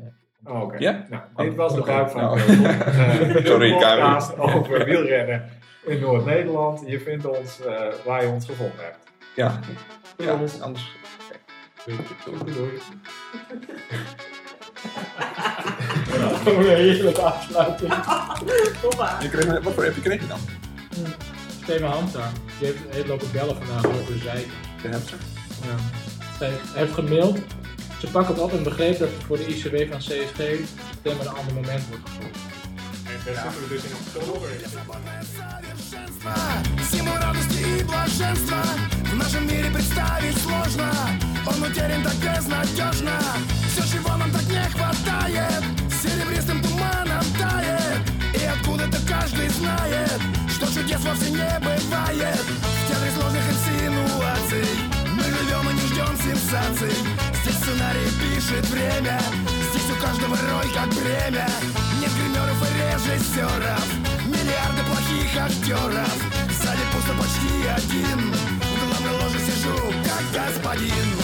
[0.43, 0.77] Oh, Oké.
[0.77, 1.05] Ja?
[1.09, 2.37] Nou, dit was de buik van Nou.
[2.37, 3.41] de.
[3.45, 4.41] Sorry, de podcast KMU.
[4.41, 5.43] over wielrennen
[5.83, 6.81] in Noord-Nederland.
[6.85, 8.97] Je vindt ons eh, waar je ons gevonden hebt.
[9.35, 9.59] Ja.
[10.17, 10.49] ja, Doei.
[10.61, 10.97] anders...
[11.85, 12.53] Doei.
[12.53, 12.81] Doei.
[16.45, 17.93] Oh, een heerlijke afsluiting.
[18.81, 19.17] Hoppa.
[19.21, 20.39] Je kreeg, wat voor appje kreeg je dan?
[21.63, 22.31] Steven Hamstra.
[22.59, 24.51] Die heeft, heeft lopen bellen vandaag over de zeiken.
[24.81, 25.17] De hamster?
[25.61, 25.75] Ja.
[26.39, 27.39] Hij heeft gemaild.
[27.99, 30.41] Ze pakken het op en begreep dat voor de ICW van CSG
[30.89, 32.37] september een ander moment wordt gezocht.
[33.05, 34.49] En daar zitten we dus in oktober.
[36.87, 38.63] Всему радости и блаженства.
[39.11, 40.91] В нашем мире представить сложно
[41.45, 43.19] Он утерян так безнадежно
[43.67, 45.63] Все, чего нам так не хватает
[46.01, 48.01] Серебристым туманом тает.
[48.39, 52.43] И откуда-то каждый знает Что чудес вовсе не бывает.
[52.45, 54.69] В театре сложных инсинуаций
[55.15, 56.95] Мы живем и не ждем сенсаций.
[57.41, 59.19] Здесь сценарий пишет время
[59.71, 61.88] Здесь у каждого роль как и
[62.93, 63.85] режиссеров.
[64.25, 66.17] Миллиарды плохих актеров.
[66.51, 68.33] Сзади пусто почти один.
[68.33, 71.18] В главной ложе сижу, как господин